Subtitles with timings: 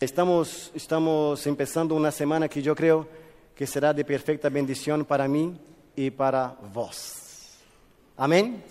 [0.00, 3.06] Estamos, estamos empezando una semana que yo creo
[3.54, 5.54] que será de perfecta bendición para mí
[5.94, 7.58] y para vos.
[8.16, 8.64] Amén.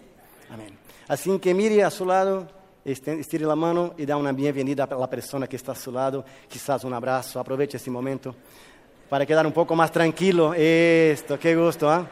[0.49, 0.75] Amén.
[1.07, 2.47] Así que mire a su lado,
[2.83, 5.91] este, estire la mano y da una bienvenida a la persona que está a su
[5.91, 8.33] lado, quizás un abrazo, aproveche este momento
[9.07, 10.55] para quedar un poco más tranquilo.
[10.55, 12.07] Esto, qué gusto, ¿ah?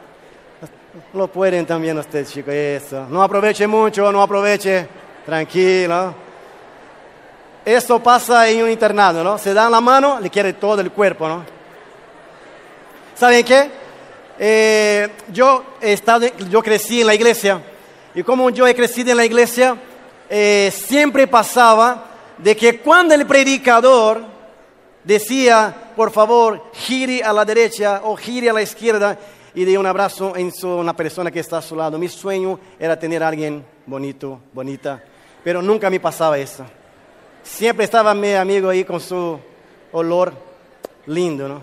[1.14, 3.08] Lo pueden también ustedes, chicos, eso.
[3.08, 4.86] No aproveche mucho, no aproveche,
[5.26, 6.27] tranquilo.
[7.68, 9.36] Esto pasa en un internado, ¿no?
[9.36, 11.44] Se dan la mano, le quiere todo el cuerpo, ¿no?
[13.14, 13.70] ¿Saben qué?
[14.38, 15.94] Eh, yo, he
[16.48, 17.60] yo crecí en la iglesia
[18.14, 19.76] y como yo he crecido en la iglesia,
[20.30, 22.06] eh, siempre pasaba
[22.38, 24.22] de que cuando el predicador
[25.04, 29.18] decía, por favor, gire a la derecha o gire a la izquierda
[29.52, 31.98] y de un abrazo en su, una persona que está a su lado.
[31.98, 35.04] Mi sueño era tener a alguien bonito, bonita,
[35.44, 36.64] pero nunca me pasaba eso.
[37.48, 39.36] Siempre estaba mi amigo ahí con su
[39.90, 40.32] olor
[41.06, 41.62] lindo, ¿no?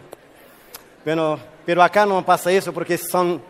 [1.05, 3.41] Pero, pero acá no pasa eso porque son,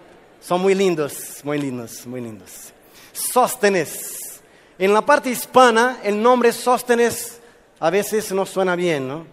[0.42, 2.72] son muy lindos, muy lindos, muy lindos.
[3.14, 4.42] Sóstenes.
[4.78, 7.40] En la parte hispana, el nombre Sóstenes
[7.80, 9.26] a veces no suena bien, ¿no?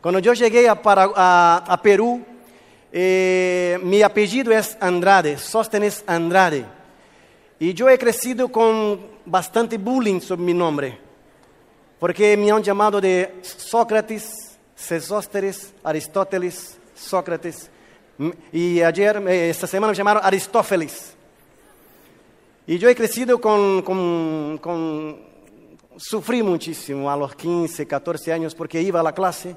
[0.00, 2.24] Cuando yo llegué a, a, Perú,
[2.90, 6.64] eh, mi apellido es Andrade, Sóstenes Andrade.
[7.60, 11.07] Y yo he crecido con bastante bullying sobre mi nombre
[11.98, 17.70] porque me han llamado de Sócrates, Sesósteres, Aristóteles, Sócrates.
[18.52, 21.14] Y ayer, eh, esta semana me llamaron Aristófeles.
[22.66, 25.28] Y yo he crecido con, con, con,
[25.96, 29.56] Sufrí muchísimo a los 15, 14 años porque iba a la clase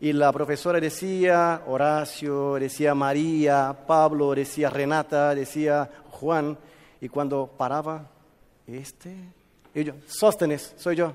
[0.00, 6.58] y la profesora decía Horacio, decía María, Pablo, decía Renata, decía Juan.
[7.00, 8.10] Y cuando paraba,
[8.66, 9.14] este,
[9.74, 11.12] y yo, Sóstenes, soy yo.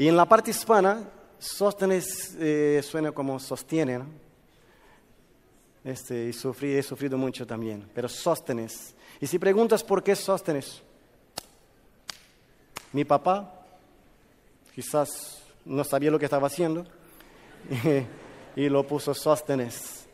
[0.00, 1.06] Y en la parte hispana,
[1.38, 4.00] Sóstenes eh, suena como sostiene.
[5.84, 8.94] Este, y sufrí, he sufrido mucho también, pero Sóstenes.
[9.20, 10.80] Y si preguntas por qué Sóstenes,
[12.94, 13.52] mi papá
[14.74, 16.86] quizás no sabía lo que estaba haciendo
[18.56, 20.06] y, lo puso Sóstenes.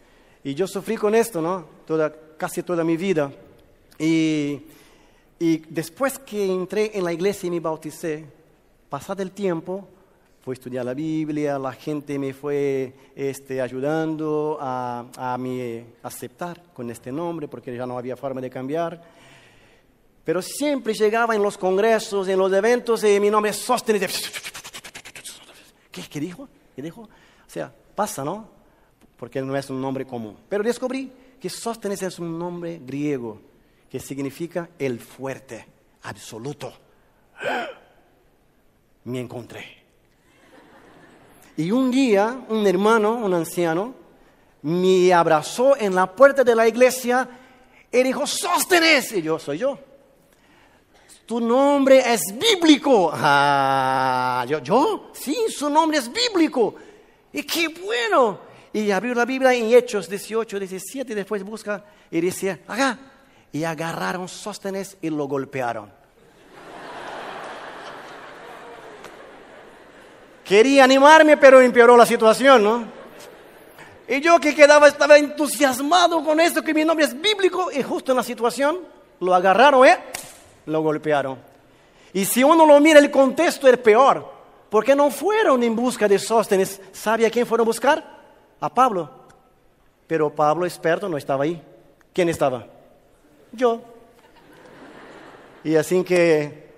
[0.42, 1.64] Y yo sufrí con esto, ¿no?
[1.86, 3.30] Toda, casi toda mi vida.
[4.00, 4.62] Y,
[5.38, 8.34] y después que entré en la iglesia y me bauticé,
[8.88, 9.88] pasado el tiempo,
[10.40, 15.38] fui a estudiar la Biblia, la gente me fue este, ayudando a, a
[16.02, 19.02] aceptar con este nombre, porque ya no había forma de cambiar.
[20.24, 24.30] Pero siempre llegaba en los congresos, en los eventos, y mi nombre es Sóstenes.
[25.90, 26.48] ¿Qué, ¿Qué dijo?
[26.74, 27.02] ¿Qué dijo?
[27.02, 27.08] O
[27.50, 28.48] sea, pasa, ¿no?
[29.16, 30.36] Porque no es un nombre común.
[30.48, 31.10] Pero descubrí
[31.40, 33.40] que Sóstenes es un nombre griego
[33.90, 35.66] que significa el fuerte,
[36.02, 36.72] absoluto
[39.06, 39.64] me encontré.
[41.56, 43.94] Y un día un hermano, un anciano,
[44.62, 47.28] me abrazó en la puerta de la iglesia
[47.90, 49.12] y dijo, Sóstenes.
[49.12, 49.78] Y yo, soy yo.
[51.24, 53.10] Tu nombre es bíblico.
[53.12, 56.74] Ah, yo, yo, sí, su nombre es bíblico.
[57.32, 58.40] Y qué bueno.
[58.72, 62.98] Y abrió la Biblia en Hechos 18, 17, y después busca y dice, acá.
[63.52, 65.90] Y agarraron Sóstenes y lo golpearon.
[70.46, 72.84] Quería animarme, pero empeoró la situación, ¿no?
[74.08, 78.12] Y yo que quedaba, estaba entusiasmado con esto, que mi nombre es bíblico, y justo
[78.12, 78.78] en la situación
[79.18, 79.98] lo agarraron, ¿eh?
[80.66, 81.38] Lo golpearon.
[82.12, 84.32] Y si uno lo mira, el contexto es peor,
[84.70, 86.80] porque no fueron en busca de Sóstenes.
[86.92, 88.18] ¿Sabe a quién fueron a buscar?
[88.60, 89.10] A Pablo.
[90.06, 91.60] Pero Pablo, experto, no estaba ahí.
[92.12, 92.66] ¿Quién estaba?
[93.50, 93.80] Yo.
[95.64, 96.70] Y así que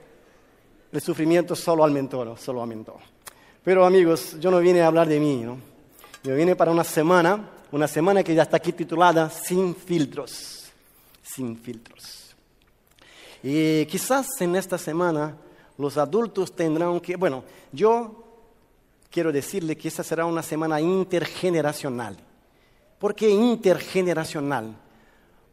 [0.90, 2.98] el sufrimiento solo aumentó, solo aumentó.
[3.68, 5.58] Pero amigos, yo no vine a hablar de mí, ¿no?
[6.24, 10.72] Yo vine para una semana, una semana que ya está aquí titulada Sin filtros,
[11.22, 12.34] sin filtros.
[13.42, 15.36] Y quizás en esta semana
[15.76, 18.24] los adultos tendrán que, bueno, yo
[19.10, 22.16] quiero decirle que esta será una semana intergeneracional.
[22.98, 24.74] ¿Por qué intergeneracional?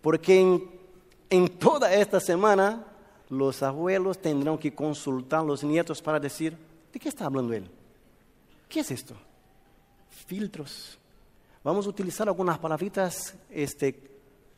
[0.01, 0.63] Porque en,
[1.29, 2.81] en toda esta semana
[3.27, 6.57] los abuelos tendrán que consultar a los nietos para decir,
[6.94, 7.69] ¿de qué está hablando él?
[8.75, 9.16] ¿Qué es esto?
[10.27, 11.00] Filtros.
[11.63, 13.98] Vamos a utilizar algunas palabritas este,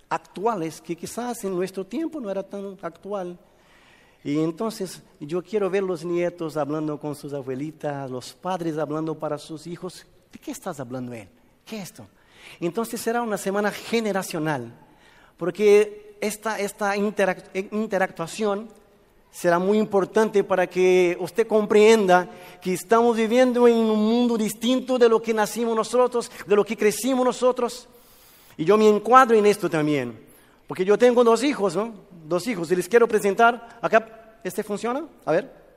[0.09, 3.37] actuales que quizás en nuestro tiempo no era tan actual.
[4.23, 9.37] Y entonces yo quiero ver los nietos hablando con sus abuelitas, los padres hablando para
[9.37, 10.03] sus hijos.
[10.33, 11.29] ¿De qué estás hablando él?
[11.63, 12.07] ¿Qué es esto?
[12.59, 14.73] Entonces será una semana generacional,
[15.37, 18.67] porque esta, esta interactuación
[19.31, 22.29] será muy importante para que usted comprenda
[22.61, 26.75] que estamos viviendo en un mundo distinto de lo que nacimos nosotros, de lo que
[26.75, 27.87] crecimos nosotros.
[28.57, 30.19] Y yo me encuadro en esto también,
[30.67, 31.93] porque yo tengo dos hijos, ¿no?
[32.25, 35.07] Dos hijos, y les quiero presentar, acá, ¿este funciona?
[35.25, 35.67] A ver.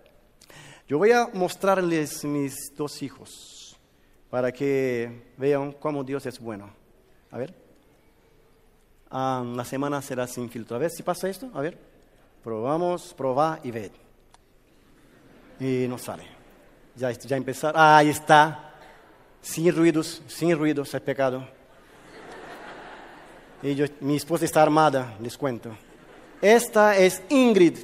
[0.88, 3.78] Yo voy a mostrarles mis dos hijos
[4.30, 6.70] para que vean cómo Dios es bueno.
[7.30, 7.54] A ver.
[9.10, 10.76] Ah, la semana será sin filtro.
[10.76, 11.50] A ver si pasa esto.
[11.54, 11.89] A ver.
[12.42, 13.90] Probamos, probar y ver.
[15.58, 16.24] Y no sale.
[16.96, 17.74] Ya, ya empezar.
[17.76, 18.74] Ah, ahí está.
[19.42, 21.46] Sin ruidos, sin ruidos, es pecado.
[23.62, 25.70] Y mi esposa está armada, les cuento.
[26.40, 27.76] Esta es Ingrid,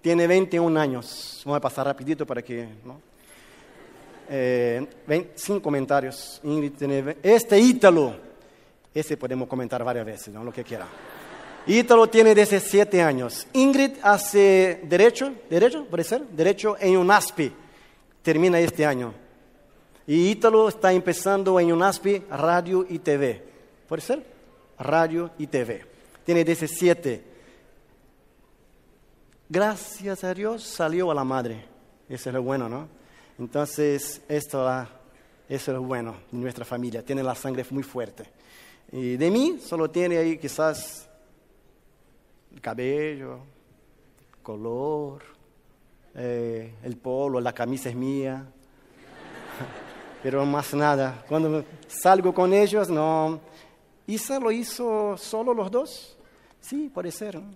[0.00, 1.42] tiene 21 años.
[1.44, 2.68] Vamos a pasar rapidito para que...
[2.84, 3.00] ¿no?
[4.28, 4.86] Eh,
[5.34, 6.40] sin comentarios.
[6.44, 7.16] Ingrid tiene...
[7.22, 8.14] Este Ítalo,
[8.94, 10.44] ese podemos comentar varias veces, ¿no?
[10.44, 10.86] lo que quiera.
[11.66, 13.46] Ítalo tiene 17 años.
[13.54, 17.52] Ingrid hace derecho, derecho, puede ser, derecho en UNASPI.
[18.22, 19.14] Termina este año.
[20.06, 23.42] Y Ítalo está empezando en UNASPI radio y TV.
[23.88, 24.26] ¿Puede ser?
[24.78, 25.86] Radio y TV.
[26.24, 27.24] Tiene 17.
[29.48, 31.64] Gracias a Dios salió a la madre.
[32.08, 32.88] Eso es lo bueno, ¿no?
[33.38, 34.86] Entonces, esto,
[35.48, 37.02] es lo bueno de nuestra familia.
[37.02, 38.24] Tiene la sangre muy fuerte.
[38.92, 41.08] Y de mí solo tiene ahí quizás
[42.60, 43.40] cabello,
[44.42, 45.22] color,
[46.14, 48.46] eh, el polo, la camisa es mía,
[50.22, 51.24] pero más nada.
[51.28, 53.40] Cuando salgo con ellos, no.
[54.06, 56.16] ¿Isa lo hizo solo los dos?
[56.60, 57.36] Sí, puede ser.
[57.36, 57.50] ¿no?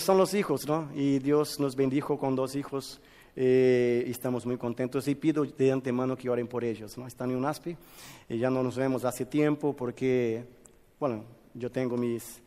[0.00, 0.90] son los hijos, ¿no?
[0.94, 3.00] Y Dios nos bendijo con dos hijos.
[3.34, 6.98] Eh, estamos muy contentos y pido de antemano que oren por ellos.
[6.98, 7.06] ¿no?
[7.06, 7.76] Están en un ASPI
[8.28, 10.44] y ya no nos vemos hace tiempo porque,
[10.98, 11.24] bueno,
[11.54, 12.42] yo tengo mis,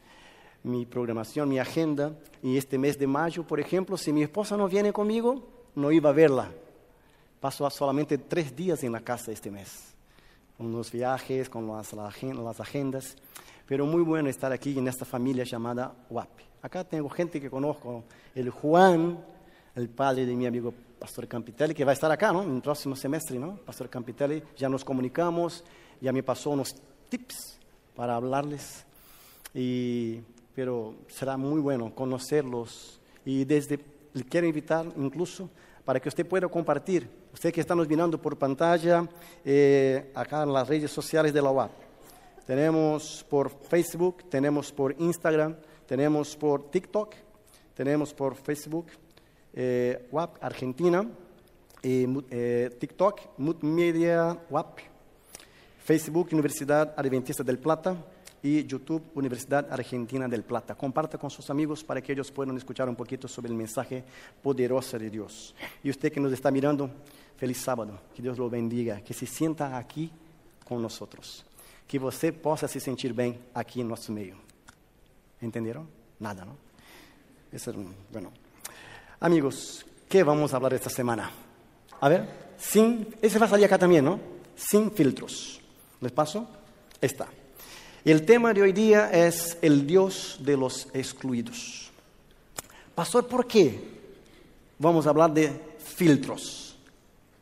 [0.64, 2.14] mi programación, mi agenda.
[2.42, 6.10] Y este mes de mayo, por ejemplo, si mi esposa no viene conmigo, no iba
[6.10, 6.52] a verla.
[7.40, 9.94] Paso solamente tres días en la casa este mes,
[10.58, 13.16] con los viajes, con las, las agendas.
[13.66, 16.30] Pero muy bueno estar aquí en esta familia llamada WAP.
[16.62, 18.04] Acá tengo gente que conozco,
[18.36, 19.18] el Juan,
[19.76, 22.44] el padre de mi amigo Pastor Campitelli, que va a estar acá, ¿no?
[22.44, 23.56] En el próximo semestre, ¿no?
[23.56, 25.64] Pastor Campitelli, ya nos comunicamos,
[26.00, 26.76] ya me pasó unos
[27.10, 27.58] tips
[27.96, 28.86] para hablarles.
[29.56, 30.20] Y
[30.56, 33.80] pero será muy bueno conocerlos y desde
[34.30, 35.50] quiero invitar incluso
[35.86, 39.08] para que usted pueda compartir, usted que está nos mirando por pantalla,
[39.44, 41.72] eh, acá en las redes sociales de la UAP.
[42.46, 45.56] Tenemos por Facebook, tenemos por Instagram,
[45.86, 47.16] tenemos por TikTok,
[47.74, 48.88] tenemos por Facebook,
[49.54, 51.06] eh, WAP Argentina,
[51.84, 54.80] eh, TikTok, Multimedia WAP,
[55.84, 57.96] Facebook Universidad Adventista del Plata,
[58.44, 60.76] y YouTube Universidad Argentina del Plata.
[60.76, 64.04] Comparta con sus amigos para que ellos puedan escuchar un poquito sobre el mensaje
[64.42, 65.54] poderoso de Dios.
[65.84, 66.90] Y usted que nos está mirando,
[67.38, 70.12] feliz sábado, que Dios lo bendiga, que se sienta aquí
[70.68, 71.46] con nosotros,
[71.88, 74.38] que você possa se sentir bem aqui em nosso meio.
[75.42, 75.86] Entenderam?
[76.20, 76.56] Nada, ¿no?
[77.52, 77.78] Eso es,
[78.12, 78.32] bueno.
[79.20, 81.30] Amigos, ¿qué vamos a hablar esta semana?
[82.00, 84.20] A ver, sin, ese va a salir acá también, ¿no?
[84.56, 85.60] Sin filtros.
[86.00, 86.48] ¿Les paso?
[87.02, 87.28] Está.
[88.04, 91.92] El tema de hoy día es el Dios de los excluidos.
[92.96, 93.80] Pastor, ¿por qué
[94.80, 96.76] vamos a hablar de filtros?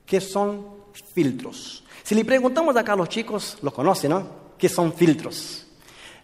[0.06, 0.66] ¿Qué son
[1.14, 1.86] filtros?
[2.04, 4.28] Si le preguntamos acá a los chicos, lo conocen, ¿no?
[4.58, 5.66] ¿Qué son filtros?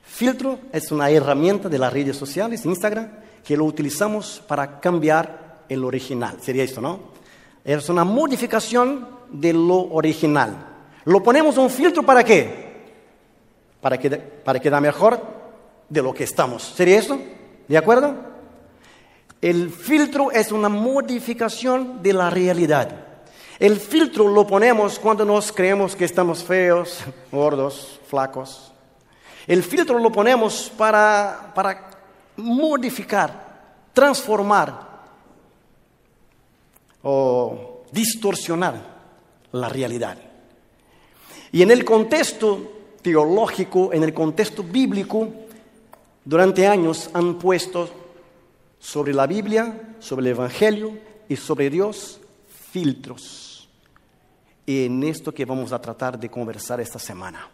[0.04, 3.10] Filtro es una herramienta de las redes sociales, Instagram,
[3.42, 6.40] que lo utilizamos para cambiar el original.
[6.42, 7.00] Sería esto, ¿no?
[7.64, 10.74] Es una modificación de lo original.
[11.06, 12.65] Lo ponemos un filtro para qué?
[13.86, 15.22] Para, que, para mejor
[15.88, 16.74] de lo que estamos.
[16.76, 17.20] ¿Sería eso?
[17.68, 18.16] ¿De acuerdo?
[19.40, 23.06] El filtro es una modificación de la realidad.
[23.60, 27.02] El filtro lo ponemos cuando nos creemos que estamos feos,
[27.32, 28.72] gordos, flacos.
[29.46, 31.92] El filtro lo ponemos para, para
[32.38, 34.80] modificar, transformar
[37.04, 38.82] o distorsionar
[39.52, 40.18] la realidad.
[41.52, 42.72] Y en el contexto
[43.06, 45.30] teológico, en el contexto bíblico,
[46.24, 47.88] durante años han puesto
[48.80, 50.98] sobre la Biblia, sobre el Evangelio
[51.30, 52.20] y sobre Dios
[52.72, 53.70] filtros.
[54.66, 57.48] Y en esto que vamos a tratar de conversar esta semana.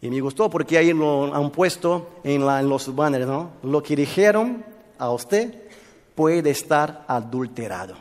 [0.00, 3.28] Y me gustó porque ahí lo han puesto en, en los banners.
[3.62, 4.64] Lo que dijeron
[4.96, 5.62] a usted
[6.14, 7.96] puede estar adulterado.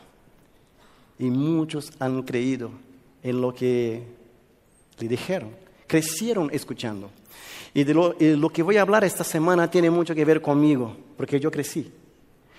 [1.20, 2.72] Y muchos han creído
[3.22, 4.02] en lo que
[4.98, 7.10] le dijeron crecieron escuchando.
[7.74, 11.40] Y de lo, que voy a hablar esta semana tiene mucho que ver conmigo, porque
[11.40, 11.92] yo crecí.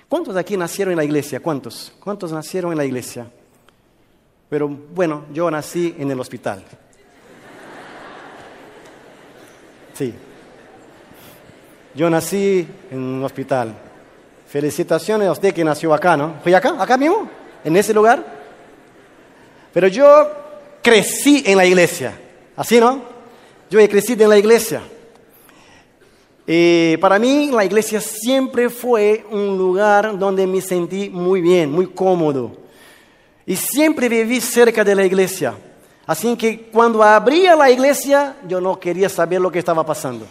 [0.08, 1.40] ¿Cuántos de aquí nacieron en la iglesia?
[1.40, 1.92] ¿Cuántos?
[2.00, 3.30] ¿Cuántos nacieron en la iglesia?
[4.48, 6.64] Pero bueno, yo nací en el hospital.
[9.92, 10.14] Sí.
[11.94, 13.74] Yo nací en un hospital.
[14.46, 16.36] Felicitaciones a usted que nació acá, ¿no?
[16.42, 16.76] ¿Fui acá?
[16.78, 17.28] ¿Acá mismo?
[17.64, 18.24] ¿En ese lugar?
[19.74, 20.30] Pero yo
[20.80, 22.18] crecí en la iglesia.
[22.56, 23.17] ¿Así, no?
[23.70, 24.82] Yo he crecido en la iglesia.
[26.46, 31.86] Eh, para mí la iglesia siempre fue un lugar donde me sentí muy bien, muy
[31.88, 32.56] cómodo.
[33.44, 35.54] Y siempre viví cerca de la iglesia.
[36.06, 40.26] Así que cuando abría la iglesia, yo no quería saber lo que estaba pasando.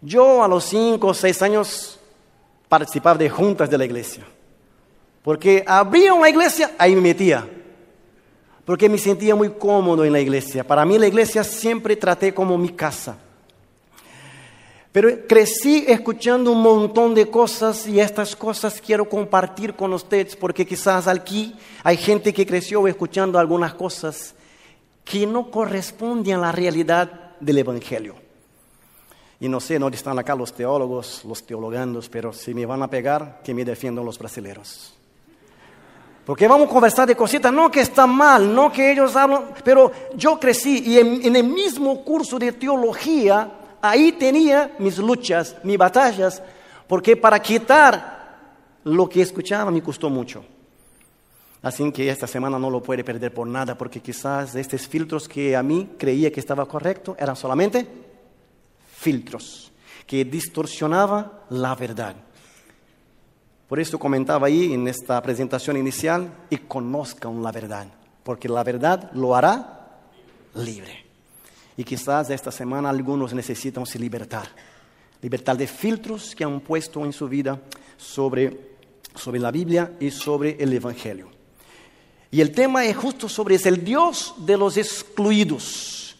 [0.00, 2.00] Yo a los cinco o seis años
[2.68, 4.24] participaba de juntas de la iglesia.
[5.22, 7.46] Porque abría una iglesia, ahí me metía.
[8.66, 10.66] Porque me sentía muy cómodo en la iglesia.
[10.66, 13.16] Para mí la iglesia siempre traté como mi casa.
[14.92, 20.66] Pero crecí escuchando un montón de cosas y estas cosas quiero compartir con ustedes porque
[20.66, 21.54] quizás aquí
[21.84, 24.34] hay gente que creció escuchando algunas cosas
[25.04, 28.16] que no corresponden a la realidad del Evangelio.
[29.38, 32.88] Y no sé dónde están acá los teólogos, los teologandos, pero si me van a
[32.88, 34.95] pegar, que me defiendan los brasileños.
[36.26, 39.92] Porque vamos a conversar de cositas, no que está mal, no que ellos hablan, pero
[40.16, 43.48] yo crecí y en el mismo curso de teología,
[43.80, 46.42] ahí tenía mis luchas, mis batallas,
[46.88, 50.44] porque para quitar lo que escuchaba me costó mucho.
[51.62, 55.54] Así que esta semana no lo puede perder por nada, porque quizás estos filtros que
[55.54, 57.86] a mí creía que estaba correcto eran solamente
[58.96, 59.72] filtros
[60.06, 62.25] que distorsionaban la verdad.
[63.68, 67.88] Por eso comentaba ahí en esta presentación inicial, y conozcan la verdad,
[68.22, 70.00] porque la verdad lo hará
[70.54, 71.04] libre.
[71.76, 74.48] Y quizás esta semana algunos necesitan se libertar.
[75.20, 77.60] Libertar de filtros que han puesto en su vida
[77.96, 78.76] sobre,
[79.14, 81.28] sobre la Biblia y sobre el Evangelio.
[82.30, 86.16] Y el tema es justo sobre es el Dios de los excluidos.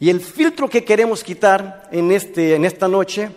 [0.00, 3.30] Y el filtro que queremos quitar en, este, en esta noche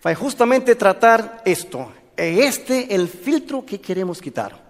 [0.00, 1.90] fue justamente tratar esto.
[2.18, 4.66] Este el filtro que queremos quitar.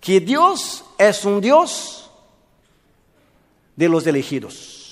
[0.00, 2.10] Que Dios es un Dios
[3.76, 4.82] de los elegidos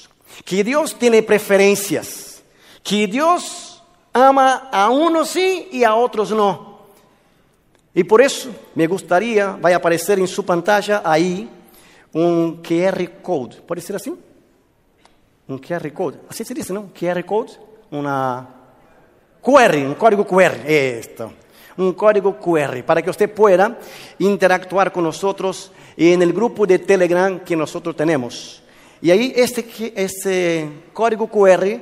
[0.45, 2.43] que Dios tiene preferencias,
[2.83, 3.83] que Dios
[4.13, 6.81] ama a unos sí y a otros no.
[7.95, 11.49] Y por eso me gustaría, va a aparecer en su pantalla ahí
[12.13, 13.61] un QR code.
[13.63, 14.13] ¿Puede ser así?
[15.49, 16.19] Un QR code.
[16.29, 16.91] Así se dice, ¿no?
[16.99, 17.53] QR code.
[17.91, 18.49] Una
[19.43, 20.61] QR, un código QR.
[20.65, 21.33] Esto.
[21.81, 23.79] Un código QR para que usted pueda
[24.19, 28.63] interactuar con nosotros en el grupo de Telegram que nosotros tenemos.
[29.03, 31.81] Y ahí este, este código QR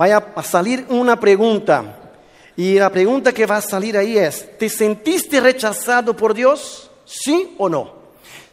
[0.00, 2.10] va a salir una pregunta.
[2.56, 6.90] Y la pregunta que va a salir ahí es, ¿te sentiste rechazado por Dios?
[7.04, 7.92] ¿Sí o no?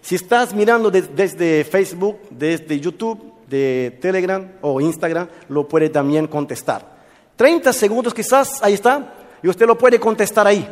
[0.02, 6.96] Si estás mirando desde Facebook, desde YouTube, de Telegram o Instagram, lo puede también contestar.
[7.36, 9.14] 30 segundos quizás, ahí está,
[9.46, 10.68] y usted lo puede contestar ahí.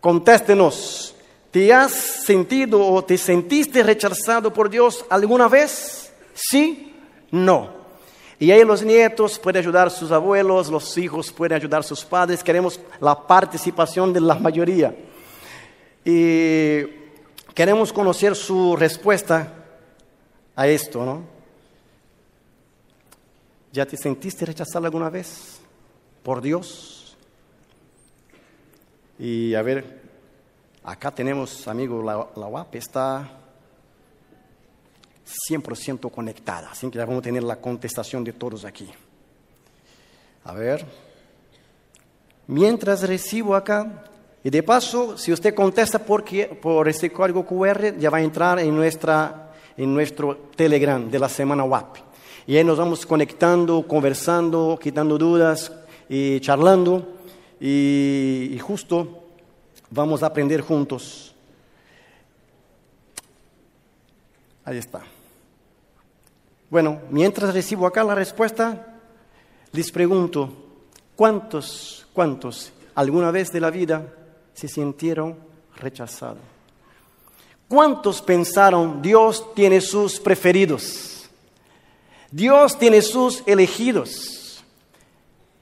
[0.00, 1.14] Contéstenos.
[1.50, 6.10] ¿Te has sentido o te sentiste rechazado por Dios alguna vez?
[6.32, 6.94] Sí,
[7.30, 7.74] no.
[8.38, 12.02] Y ahí los nietos pueden ayudar a sus abuelos, los hijos pueden ayudar a sus
[12.02, 12.42] padres.
[12.42, 14.96] Queremos la participación de la mayoría.
[16.02, 16.80] Y
[17.52, 19.52] queremos conocer su respuesta
[20.56, 21.22] a esto, ¿no?
[23.70, 25.60] ¿Ya te sentiste rechazado alguna vez
[26.22, 26.99] por Dios?
[29.20, 30.00] Y a ver,
[30.82, 33.30] acá tenemos, amigo, la, la UAP está
[35.50, 36.70] 100% conectada.
[36.70, 38.88] Así que ya vamos a tener la contestación de todos aquí.
[40.44, 40.86] A ver.
[42.46, 44.04] Mientras recibo acá,
[44.42, 46.24] y de paso, si usted contesta por,
[46.58, 51.28] por este código QR, ya va a entrar en, nuestra, en nuestro Telegram de la
[51.28, 51.98] semana WAP.
[52.46, 55.70] Y ahí nos vamos conectando, conversando, quitando dudas
[56.08, 57.19] y charlando.
[57.60, 59.24] Y justo
[59.90, 61.34] vamos a aprender juntos.
[64.64, 65.02] Ahí está.
[66.70, 68.96] Bueno, mientras recibo acá la respuesta,
[69.72, 70.52] les pregunto,
[71.16, 74.06] ¿cuántos, cuántos alguna vez de la vida
[74.54, 75.36] se sintieron
[75.76, 76.42] rechazados?
[77.68, 81.28] ¿Cuántos pensaron, Dios tiene sus preferidos?
[82.30, 84.39] Dios tiene sus elegidos.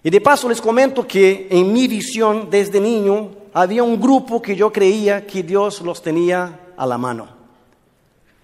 [0.02, 4.54] Y de paso les comento que en mi visión desde niño había un grupo que
[4.54, 7.28] yo creía que Dios los tenía a la mano.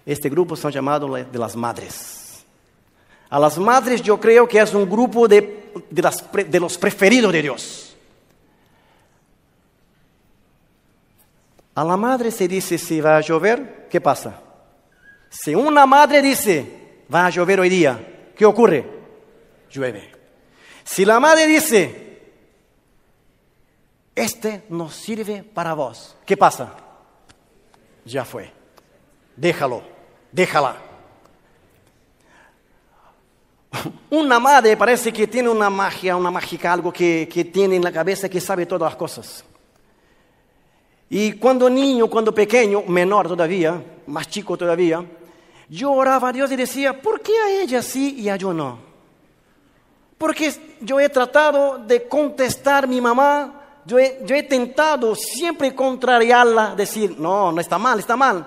[0.05, 2.45] Este grupo son llamados de las madres.
[3.29, 7.95] A las madres yo creo que es un grupo de, de, los preferidos de Dios.
[11.73, 14.41] A la madre se dice si va a llover, ¿qué pasa?
[15.29, 18.85] Si una madre dice, va a llover hoy día, ¿qué ocurre?
[19.71, 20.14] Llueve.
[20.85, 22.21] Si la madre dice,
[24.13, 26.73] este no sirve para vos, ¿qué pasa?
[28.05, 28.51] Ya fue.
[29.35, 29.81] Déjalo,
[30.31, 30.77] déjala.
[34.11, 37.91] Una madre parece que tiene una magia, una mágica, algo que, que tiene en la
[37.91, 39.43] cabeza que sabe todas las cosas.
[41.09, 45.03] Y cuando niño, cuando pequeño, menor todavía, más chico todavía,
[45.67, 48.94] yo oraba a Dios y decía, ¿por qué a ella sí y a yo no?
[50.17, 55.75] Porque yo he tratado de contestar a mi mamá, yo he, yo he tentado siempre
[55.75, 58.45] contrariarla, decir, no, no está mal, está mal.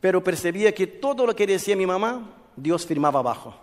[0.00, 3.54] Pero percibía que todo lo que decía mi mamá, Dios firmaba abajo.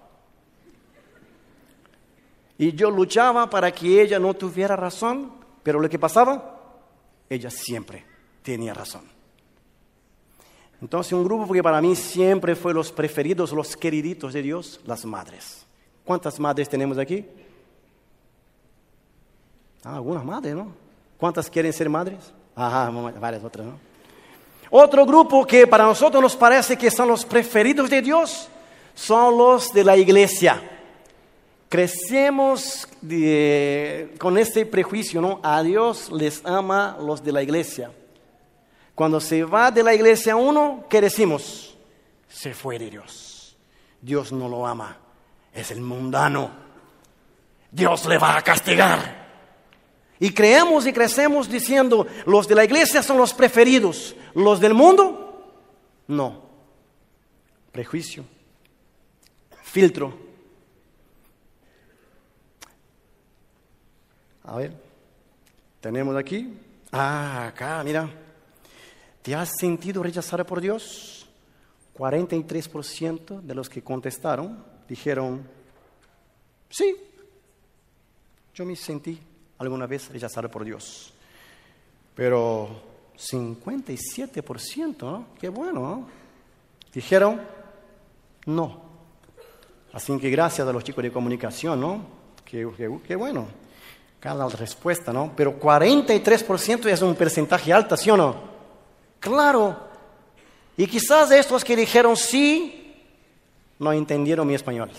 [2.58, 5.32] Y yo luchaba para que ella no tuviera razón,
[5.64, 6.60] pero lo que pasaba,
[7.30, 8.06] ella siempre
[8.44, 9.11] tenía razón.
[10.82, 15.06] Entonces un grupo que para mí siempre fue los preferidos, los queriditos de Dios, las
[15.06, 15.66] madres.
[16.04, 17.24] ¿Cuántas madres tenemos aquí?
[19.84, 20.74] Ah, algunas madres, ¿no?
[21.18, 22.34] ¿Cuántas quieren ser madres?
[22.56, 23.74] Ajá, varias otras, ¿no?
[24.72, 28.48] Otro grupo que para nosotros nos parece que son los preferidos de Dios
[28.96, 30.62] son los de la iglesia.
[31.70, 32.88] Crecemos
[34.18, 35.40] con este prejuicio, ¿no?
[35.44, 37.92] A Dios les ama los de la iglesia.
[38.96, 41.78] Cuando se va de la iglesia uno, ¿qué decimos?
[42.28, 43.58] Se fue de Dios.
[44.02, 44.98] Dios no lo ama,
[45.54, 46.52] es el mundano.
[47.72, 49.22] Dios le va a castigar.
[50.20, 55.54] Y creemos y crecemos diciendo, los de la iglesia son los preferidos, los del mundo,
[56.08, 56.50] no.
[57.72, 58.26] Prejuicio
[59.72, 60.14] filtro.
[64.44, 64.74] A ver,
[65.80, 66.60] tenemos aquí.
[66.92, 68.10] Ah, acá, mira.
[69.22, 71.28] ¿Te has sentido rechazada por Dios?
[71.98, 75.48] 43% de los que contestaron dijeron,
[76.70, 76.96] sí,
[78.54, 79.20] yo me sentí
[79.60, 81.14] alguna vez rechazada por Dios.
[82.16, 82.70] Pero
[83.18, 85.28] 57%, ¿no?
[85.40, 86.08] qué bueno, ¿no?
[86.94, 87.42] dijeron,
[88.46, 88.82] no.
[89.94, 92.22] Así que gracias a los chicos de comunicación, ¿no?
[92.46, 92.66] Qué,
[93.16, 93.48] bueno.
[94.20, 95.34] Cada respuesta, ¿no?
[95.36, 98.51] Pero 43% es un porcentaje alto, ¿sí o no?
[99.22, 99.80] Claro.
[100.76, 103.02] Y quizás estos que dijeron sí,
[103.80, 104.92] no entendieron mi español.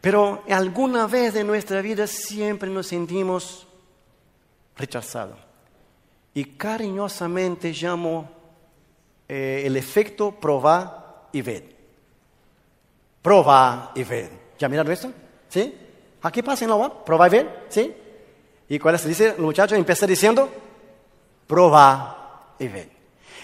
[0.00, 3.66] Pero alguna vez en nuestra vida siempre nos sentimos
[4.76, 5.38] rechazados.
[6.34, 8.30] Y cariñosamente llamo
[9.26, 11.74] eh, el efecto probar y ver.
[13.22, 14.30] Proba y ver.
[14.58, 15.10] ¿Ya miraron esto?
[15.48, 15.74] ¿Sí?
[16.22, 16.92] Aquí pasa en la web.
[17.04, 17.64] Proba y ver.
[17.70, 17.92] ¿Sí?
[18.68, 19.06] ¿Y cuál es?
[19.06, 20.48] Dice el muchacho, empieza diciendo,
[21.46, 22.90] proba y ver.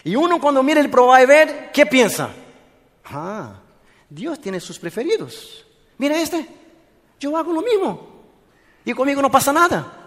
[0.04, 2.30] Y uno cuando mira el proba y ver, ¿qué piensa?
[3.04, 3.54] Ah,
[4.08, 5.64] Dios tiene sus preferidos.
[5.98, 6.46] Mira este,
[7.20, 8.08] yo hago lo mismo.
[8.84, 10.00] Y conmigo no pasa nada.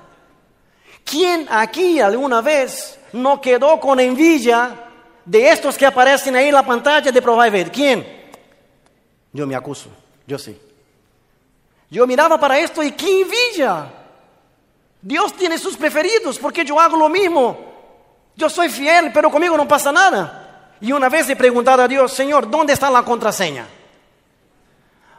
[1.04, 4.84] ¿Quién aquí alguna vez no quedó con envidia
[5.24, 7.72] de estos que aparecen ahí en la pantalla de probar y ver?
[7.72, 8.06] ¿Quién?
[9.32, 9.90] Yo me acuso,
[10.28, 10.60] yo sí.
[11.90, 13.94] Yo miraba para esto y qué envidia.
[15.02, 17.75] Dios tiene sus preferidos porque yo hago lo mismo.
[18.38, 20.76] Yo soy fiel, pero conmigo no pasa nada.
[20.82, 23.66] Y una vez he preguntado a Dios, Señor, ¿dónde está la contraseña?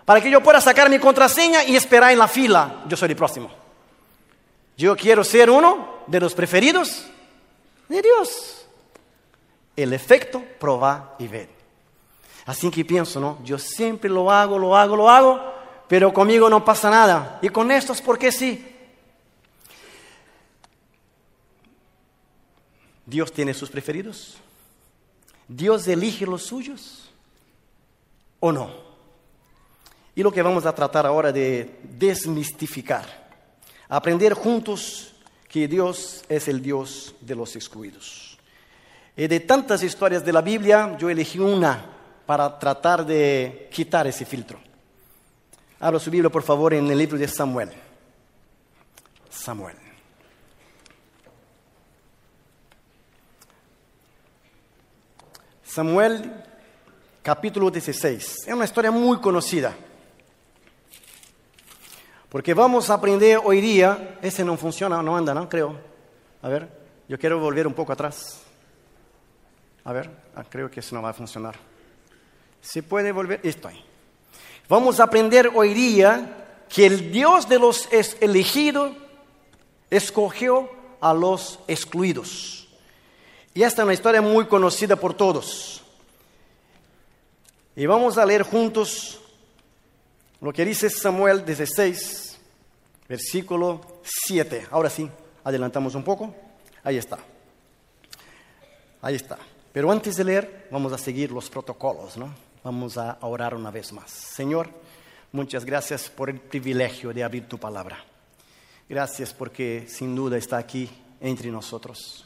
[0.04, 2.82] Para que yo pueda sacar mi contraseña y esperar en la fila.
[2.86, 3.50] Yo soy el próximo.
[4.76, 7.06] Yo quiero ser uno de los preferidos
[7.88, 8.66] de Dios.
[9.74, 11.48] El efecto probar y ver.
[12.44, 13.38] Así que pienso, ¿no?
[13.42, 15.40] Yo siempre lo hago, lo hago, lo hago,
[15.88, 17.38] pero conmigo no pasa nada.
[17.42, 18.75] Y con estos, ¿por qué sí?
[23.06, 24.36] Dios tiene sus preferidos.
[25.48, 27.08] Dios elige los suyos
[28.40, 28.70] o no.
[30.14, 33.26] Y lo que vamos a tratar ahora de desmistificar.
[33.88, 35.14] Aprender juntos
[35.48, 38.36] que Dios es el Dios de los excluidos.
[39.16, 41.92] Y de tantas historias de la Biblia, yo elegí una
[42.26, 44.58] para tratar de quitar ese filtro.
[45.78, 47.70] Abra su Biblia, por favor, en el libro de Samuel.
[49.30, 49.85] Samuel.
[55.76, 56.32] Samuel,
[57.22, 58.46] capítulo 16.
[58.46, 59.76] Es una historia muy conocida.
[62.30, 65.46] Porque vamos a aprender hoy día, ese no funciona, no anda, ¿no?
[65.50, 65.78] Creo.
[66.40, 66.66] A ver,
[67.06, 68.40] yo quiero volver un poco atrás.
[69.84, 71.56] A ver, ah, creo que eso no va a funcionar.
[72.62, 73.78] Se puede volver, estoy.
[74.70, 77.86] Vamos a aprender hoy día que el Dios de los
[78.22, 78.92] elegidos
[79.90, 80.70] escogió
[81.02, 82.65] a los excluidos.
[83.56, 85.82] Y esta es una historia muy conocida por todos.
[87.74, 89.18] Y vamos a leer juntos
[90.42, 92.36] lo que dice Samuel 16,
[93.08, 94.66] versículo 7.
[94.70, 95.08] Ahora sí,
[95.42, 96.34] adelantamos un poco.
[96.84, 97.18] Ahí está.
[99.00, 99.38] Ahí está.
[99.72, 102.34] Pero antes de leer, vamos a seguir los protocolos, ¿no?
[102.62, 104.10] Vamos a orar una vez más.
[104.10, 104.68] Señor,
[105.32, 108.04] muchas gracias por el privilegio de abrir tu palabra.
[108.86, 110.90] Gracias porque sin duda está aquí
[111.22, 112.25] entre nosotros.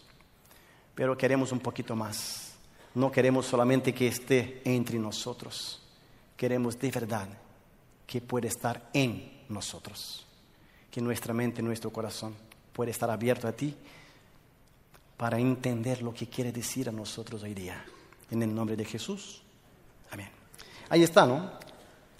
[1.01, 2.51] Pero queremos un poquito más.
[2.95, 5.81] No queremos solamente que esté entre nosotros.
[6.37, 7.27] Queremos de verdad
[8.07, 10.27] que pueda estar en nosotros.
[10.91, 12.35] Que nuestra mente, nuestro corazón
[12.75, 13.75] pueda estar abierto a ti
[15.17, 17.83] para entender lo que quiere decir a nosotros hoy día.
[18.31, 19.41] En el nombre de Jesús.
[20.11, 20.29] Amén.
[20.91, 21.51] Ahí está, ¿no?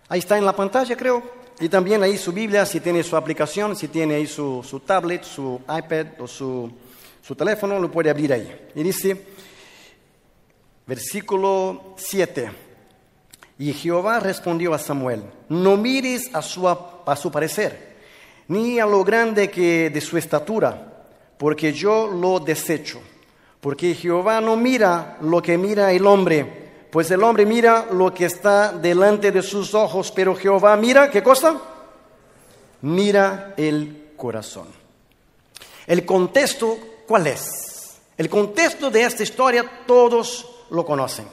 [0.09, 1.23] Ahí está en la pantalla, creo.
[1.61, 5.23] Y también ahí su Biblia, si tiene su aplicación, si tiene ahí su, su tablet,
[5.25, 6.73] su iPad o su,
[7.23, 8.71] su teléfono, lo puede abrir ahí.
[8.75, 9.25] Y dice,
[10.87, 12.51] versículo 7.
[13.59, 17.97] Y Jehová respondió a Samuel, no mires a su, a su parecer,
[18.49, 21.05] ni a lo grande que de su estatura,
[21.37, 23.01] porque yo lo desecho.
[23.61, 28.25] Porque Jehová no mira lo que mira el hombre pues el hombre mira lo que
[28.25, 31.61] está delante de sus ojos, pero Jehová mira, ¿qué cosa?
[32.83, 34.67] Mira el corazón.
[35.87, 36.77] El contexto,
[37.11, 37.99] ¿cuál es?
[38.17, 41.27] El contexto de esta historia todos lo conocen.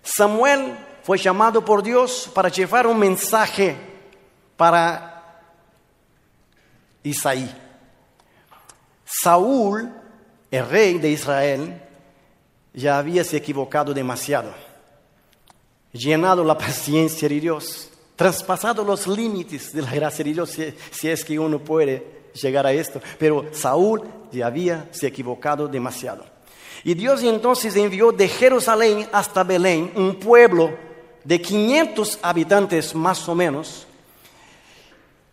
[0.00, 3.74] Samuel fue llamado por Dios para llevar un mensaje
[4.56, 5.42] para
[7.02, 7.52] Isaí.
[9.04, 9.92] Saúl,
[10.52, 11.82] el rey de Israel,
[12.72, 14.54] ya había se equivocado demasiado,
[15.90, 20.50] llenado la paciencia de Dios, traspasado los límites de la gracia de Dios,
[20.92, 23.00] si, es que uno puede llegar a esto.
[23.18, 26.24] Pero Saúl ya había se equivocado demasiado.
[26.82, 30.70] Y Dios entonces envió de Jerusalén hasta Belén un pueblo
[31.24, 33.86] de 500 habitantes más o menos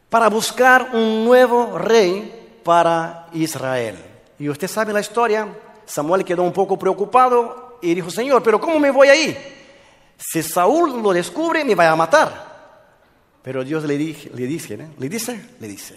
[0.10, 3.95] para buscar un nuevo rey para Israel.
[4.39, 5.47] Y usted sabe la historia,
[5.86, 9.38] Samuel quedó un poco preocupado y dijo, Señor, pero ¿cómo me voy ahí?
[10.17, 12.47] Si Saúl lo descubre, me va a matar.
[13.41, 15.95] Pero Dios le, le dice, le dice, le dice,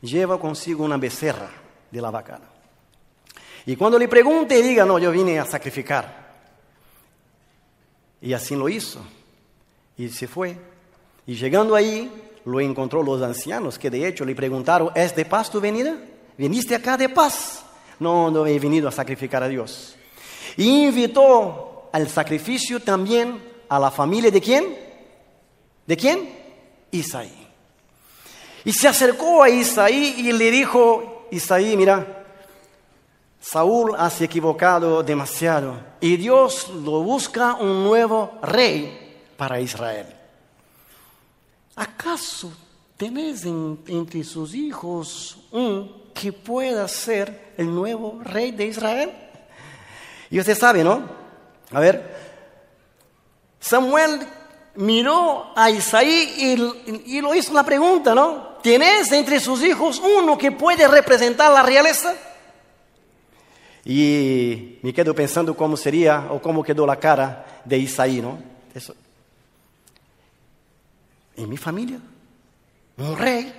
[0.00, 1.59] lleva consigo una becerra
[1.90, 2.40] de la vaca.
[3.66, 6.30] Y cuando le pregunte, diga, no, yo vine a sacrificar.
[8.20, 9.00] Y así lo hizo.
[9.96, 10.56] Y se fue.
[11.26, 12.10] Y llegando ahí,
[12.44, 15.96] lo encontró los ancianos, que de hecho le preguntaron, ¿es de paz tu venida?
[16.36, 17.64] ¿Viniste acá de paz?
[18.00, 19.94] no, no he venido a sacrificar a Dios.
[20.56, 24.76] Y invitó al sacrificio también a la familia de quién?
[25.86, 26.28] ¿De quién?
[26.90, 27.46] Isaí.
[28.64, 32.24] Y se acercó a Isaí y le dijo, Isaí, mira,
[33.40, 40.06] Saúl ha equivocado demasiado y Dios lo busca un nuevo rey para Israel.
[41.76, 42.52] ¿Acaso
[42.96, 49.10] tenés entre sus hijos un que pueda ser el nuevo rey de Israel.
[50.28, 51.02] Y usted sabe, ¿no?
[51.72, 52.14] A ver,
[53.58, 54.20] Samuel
[54.74, 56.58] miró a Isaí
[57.06, 58.49] y, lo hizo la pregunta, ¿no?
[58.62, 62.14] ¿Tienes entre sus hijos uno que puede representar la realeza?
[63.84, 68.38] Y me quedo pensando cómo sería o cómo quedó la cara de Isaí, ¿no?
[68.74, 68.94] Eso.
[71.36, 71.98] ¿En mi familia?
[72.98, 73.52] ¿Un rey?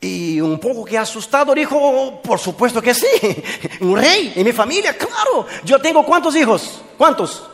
[0.00, 3.06] Y un poco que asustado dijo, por supuesto que sí,
[3.80, 5.46] un rey en mi familia, claro.
[5.64, 6.82] Yo tengo cuántos hijos?
[6.98, 7.48] ¿Cuántos?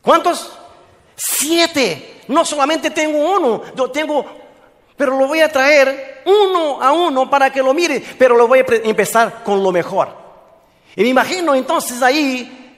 [0.00, 0.52] ¿Cuántos?
[1.14, 2.22] Siete.
[2.28, 4.24] No solamente tengo uno, yo tengo,
[5.00, 8.58] pero lo voy a traer uno a uno para que lo mire, pero lo voy
[8.58, 10.14] a empezar con lo mejor.
[10.94, 12.76] Y me imagino entonces ahí,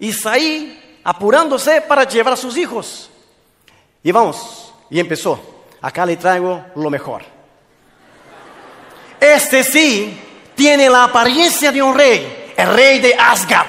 [0.00, 3.08] Isaí apurándose para llevar a sus hijos.
[4.02, 5.38] Y vamos, y empezó.
[5.80, 7.22] Acá le traigo lo mejor.
[9.20, 10.20] Este sí
[10.56, 13.68] tiene la apariencia de un rey, el rey de Asgard.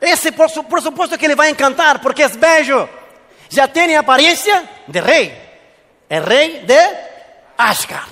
[0.00, 3.02] Ese por, supuesto que le va a encantar porque es bello.
[3.54, 5.32] Ya tiene apariencia de rey,
[6.08, 6.76] el rey de
[7.56, 8.08] Asgard.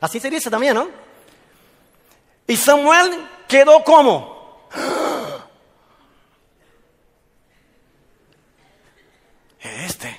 [0.00, 0.88] Así se dice también, ¿no?
[2.46, 4.68] Y Samuel quedó como.
[9.60, 10.18] Este.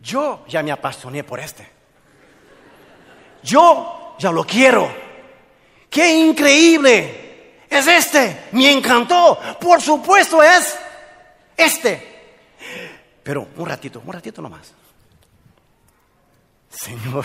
[0.00, 1.68] Yo ya me apasioné por este.
[3.42, 4.88] Yo ya lo quiero.
[5.88, 7.64] ¡Qué increíble!
[7.68, 8.48] Es este.
[8.52, 9.40] Me encantó.
[9.60, 10.78] Por supuesto es
[11.56, 12.09] este.
[13.30, 14.72] Pero un ratito, un ratito nomás.
[16.68, 17.24] Señor,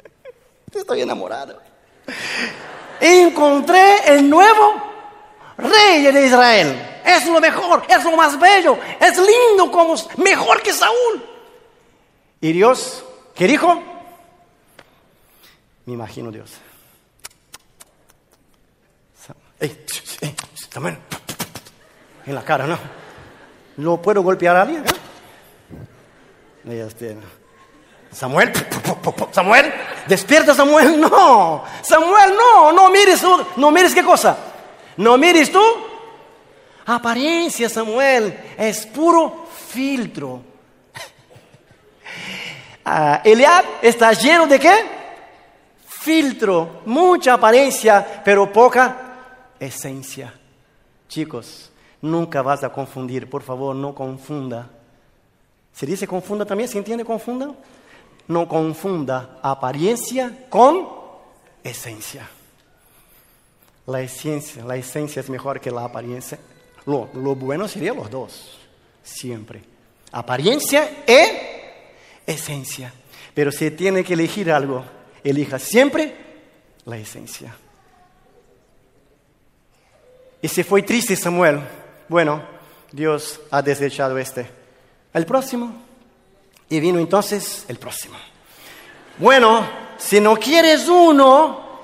[0.72, 1.60] estoy enamorado.
[2.98, 4.72] Encontré el nuevo
[5.58, 7.02] rey de Israel.
[7.04, 11.22] Es lo mejor, es lo más bello, es lindo como mejor que Saúl.
[12.40, 13.04] Y Dios,
[13.34, 13.82] ¿qué dijo?
[15.84, 16.52] Me imagino Dios.
[20.70, 20.96] Samuel,
[22.24, 23.05] en la cara, ¿no?
[23.76, 24.84] ¿No puedo golpear a alguien?
[26.68, 27.16] Este,
[28.10, 28.52] Samuel,
[29.30, 29.72] Samuel,
[30.08, 33.22] despierta Samuel, no, Samuel, no, no mires,
[33.56, 34.36] no mires qué cosa,
[34.96, 35.62] no mires tú.
[36.86, 40.42] Apariencia, Samuel, es puro filtro.
[42.84, 44.74] Uh, Eliab está lleno de qué?
[45.86, 48.96] Filtro, mucha apariencia, pero poca
[49.58, 50.32] esencia.
[51.08, 51.70] Chicos,
[52.02, 54.70] nunca vas a confundir, por favor, no confunda.
[55.72, 56.68] ¿Se dice confunda también?
[56.68, 57.54] ¿Se entiende confunda?
[58.28, 60.88] No confunda apariencia con
[61.62, 62.28] esencia.
[63.86, 66.38] La esencia, la esencia es mejor que la apariencia.
[66.86, 68.58] Lo, lo bueno sería los dos,
[69.02, 69.62] siempre.
[70.12, 72.92] Apariencia e esencia.
[73.34, 74.84] Pero si tiene que elegir algo,
[75.22, 76.14] elija siempre
[76.84, 77.54] la esencia.
[80.40, 81.60] Y si fue triste Samuel,
[82.08, 82.42] bueno,
[82.92, 84.50] Dios ha desechado este.
[85.12, 85.72] El próximo.
[86.68, 88.16] Y vino entonces el próximo.
[89.18, 89.66] Bueno,
[89.98, 91.80] si no quieres uno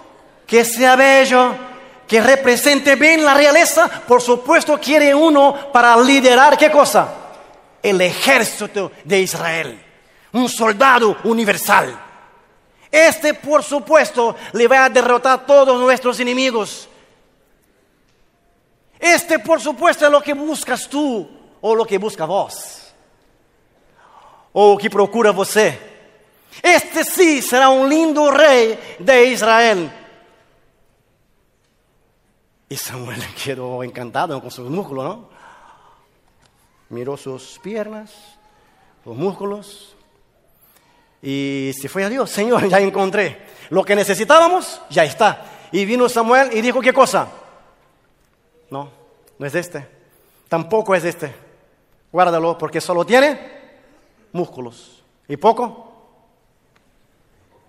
[0.47, 1.55] que sea bello,
[2.07, 7.09] que represente bien la realeza, por supuesto quiere uno para liderar qué cosa?
[7.83, 9.83] El ejército de Israel
[10.33, 11.99] un soldado universal.
[12.91, 16.89] Este, por supuesto, le va a derrotar a todos nuestros enemigos.
[19.03, 21.29] Este, por supuesto, es lo que buscas tú
[21.61, 22.95] o lo que busca vos.
[24.53, 25.77] O que procura você.
[26.63, 29.91] Este sí será un lindo rey de Israel.
[32.69, 35.29] Y Samuel quedó encantado con sus músculos, ¿no?
[36.91, 38.13] Miró sus piernas,
[39.05, 39.97] los músculos,
[41.21, 43.47] y se fue a Dios, Señor, ya encontré.
[43.71, 45.45] Lo que necesitábamos, ya está.
[45.73, 47.42] Y vino Samuel y dijo, ¿qué cosa?
[48.73, 48.91] No,
[49.39, 49.87] no es este.
[50.49, 51.31] Tampoco es este.
[52.11, 53.39] Guárdalo porque solo tiene
[54.33, 55.05] músculos.
[55.29, 55.93] ¿Y poco?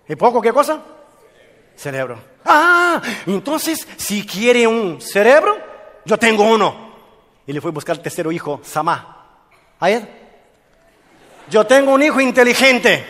[0.08, 0.82] ¿Y poco qué cosa?
[1.76, 2.18] Cerebro.
[2.46, 5.58] Ah, entonces si quiere un cerebro,
[6.06, 6.94] yo tengo uno.
[7.46, 9.26] Y le fue a buscar el tercero hijo, Samá.
[9.80, 10.08] ¿Ayer?
[11.50, 13.04] Yo tengo un hijo inteligente.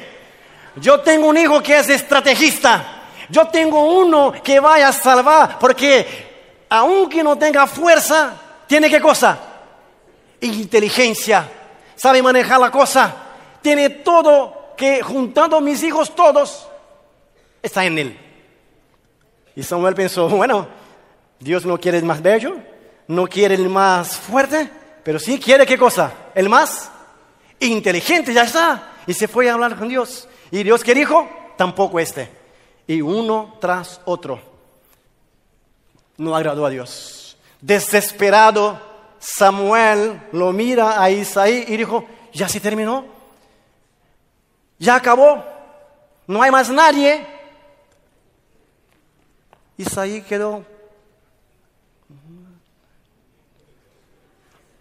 [0.76, 3.02] Yo tengo un hijo que es estrategista.
[3.30, 6.33] Yo tengo uno que vaya a salvar, porque
[6.74, 8.34] aunque no tenga fuerza,
[8.66, 9.38] tiene qué cosa?
[10.40, 11.48] Inteligencia.
[11.94, 13.14] Sabe manejar la cosa.
[13.62, 16.66] Tiene todo que juntando mis hijos todos
[17.62, 18.18] está en él.
[19.54, 20.66] Y Samuel pensó, bueno,
[21.38, 22.56] Dios no quiere el más bello,
[23.06, 24.68] no quiere el más fuerte,
[25.04, 26.12] pero sí quiere qué cosa?
[26.34, 26.90] El más
[27.60, 28.94] inteligente, ya está.
[29.06, 30.28] Y se fue a hablar con Dios.
[30.50, 31.28] ¿Y Dios qué dijo?
[31.56, 32.28] Tampoco este.
[32.88, 34.53] Y uno tras otro.
[36.16, 37.36] No agradó a Dios.
[37.60, 38.80] Desesperado,
[39.18, 43.06] Samuel lo mira a Isaí y dijo, ya se terminó.
[44.78, 45.42] Ya acabó.
[46.26, 47.26] No hay más nadie.
[49.76, 50.64] Isaí quedó.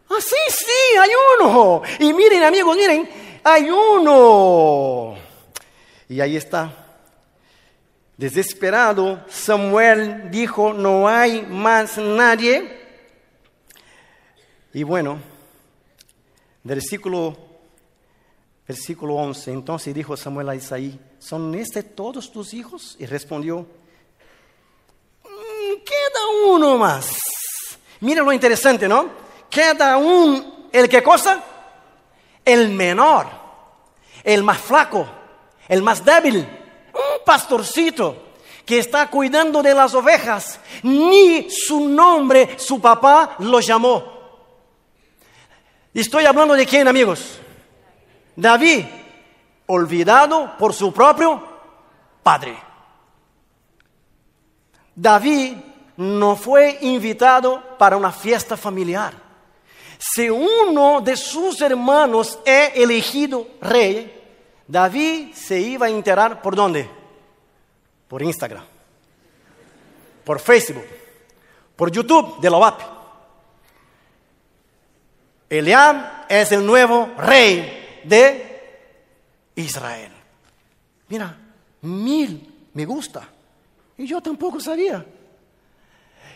[0.09, 1.81] Ah, sí, sí, hay uno.
[1.99, 3.09] Y miren, amigos, miren,
[3.43, 5.15] hay uno.
[6.07, 6.82] Y ahí está.
[8.17, 12.81] Desesperado, Samuel dijo, no hay más nadie.
[14.73, 15.19] Y bueno,
[16.63, 17.37] versículo,
[18.67, 22.95] versículo 11, entonces dijo Samuel a Isaí, ¿son estos todos tus hijos?
[22.99, 23.67] Y respondió,
[25.23, 27.15] mm, queda uno más.
[27.99, 29.09] Mira lo interesante, ¿no?
[29.49, 31.43] Queda un, ¿el qué cosa?
[32.45, 33.27] El menor,
[34.23, 35.07] el más flaco
[35.67, 36.47] el más débil,
[37.23, 38.33] pastorcito
[38.65, 44.13] que está cuidando de las ovejas, ni su nombre su papá lo llamó.
[45.93, 47.39] Estoy hablando de quién, amigos?
[48.35, 48.85] David,
[49.67, 51.43] olvidado por su propio
[52.23, 52.57] padre.
[54.95, 55.55] David
[55.97, 59.13] no fue invitado para una fiesta familiar.
[59.99, 64.21] Si uno de sus hermanos es elegido rey,
[64.67, 67.02] David se iba a enterar por dónde?
[68.13, 68.63] Por Instagram,
[70.23, 70.85] por Facebook,
[71.75, 72.81] por YouTube de la UAP.
[75.49, 78.91] Eliam es el nuevo rey de
[79.55, 80.11] Israel.
[81.09, 81.35] mira,
[81.81, 83.27] mil me gusta.
[83.97, 85.03] Y yo tampoco sabía.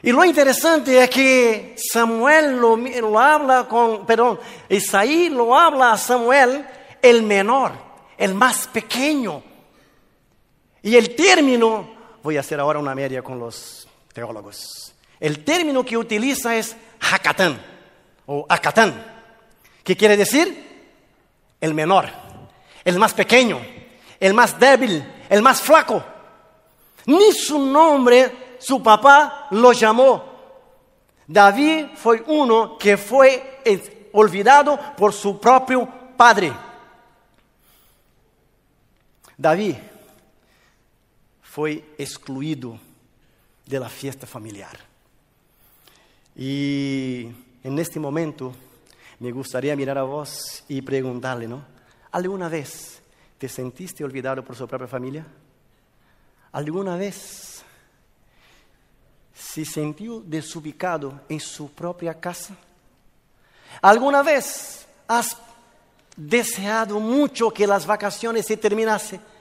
[0.01, 5.97] Y lo interesante es que Samuel lo, lo, habla con, perdón, Isaí lo habla a
[5.99, 6.65] Samuel,
[7.03, 7.73] el menor,
[8.17, 9.43] el más pequeño.
[10.88, 11.86] Y el término,
[12.23, 17.62] voy a hacer ahora una media con los teólogos, el término que utiliza es Hakatán
[18.26, 18.95] o Akatán,
[19.84, 20.88] que quiere decir
[21.60, 22.08] el menor,
[22.86, 23.60] el más pequeño,
[24.17, 26.02] el más débil, el más flaco.
[27.08, 30.23] Ni su nombre, su papá lo llamó.
[31.28, 33.60] David fue uno que fue
[34.13, 36.54] olvidado por su propio padre.
[39.36, 39.76] David
[41.57, 42.79] fue excluido
[43.65, 44.77] de la fiesta familiar.
[46.35, 47.31] Y
[47.63, 48.53] en este momento
[49.17, 51.65] me gustaría mirar a vos y preguntarle, ¿no?
[52.11, 53.01] ¿Alguna vez
[53.39, 55.25] te sentiste olvidado por su propia familia?
[56.51, 57.63] ¿Alguna vez
[59.33, 62.55] se sintió desubicado en su propia casa?
[63.81, 65.35] ¿Alguna vez has
[66.15, 69.37] deseado mucho que las vacaciones se terminasen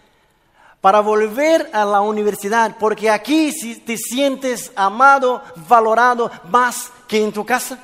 [0.86, 2.76] para volver a la universidad?
[2.78, 3.52] Porque aquí
[3.84, 7.76] te sientes amado, valorado más que en tu casa.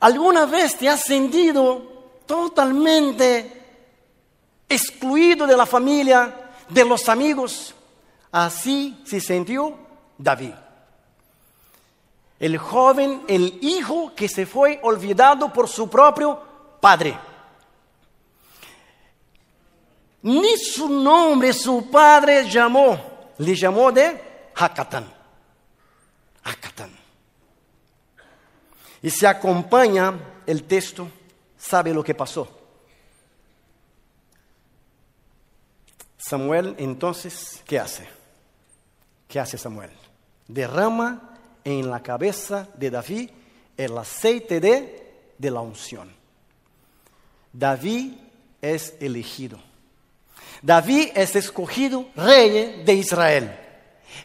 [0.00, 1.80] ¿Alguna vez te has sentido
[2.26, 3.64] totalmente
[4.68, 7.74] excluido de la familia, de los amigos?
[8.30, 9.78] Así se sintió
[10.18, 10.52] David.
[12.38, 16.38] El joven, el hijo que se fue olvidado por su propio
[16.82, 17.29] padre.
[20.22, 25.10] Ni su nombre su padre llamó, le llamó de Hakatán.
[26.44, 26.90] Hakatán.
[29.02, 31.08] Y se acompaña el texto,
[31.56, 32.48] sabe lo que pasó.
[36.18, 38.06] Samuel entonces, ¿qué hace?
[39.26, 39.90] ¿Qué hace Samuel?
[40.46, 43.30] Derrama en la cabeza de David
[43.76, 46.12] el aceite de, de la unción.
[47.52, 48.12] David
[48.60, 49.69] es elegido.
[50.62, 53.56] David es escogido rey de Israel.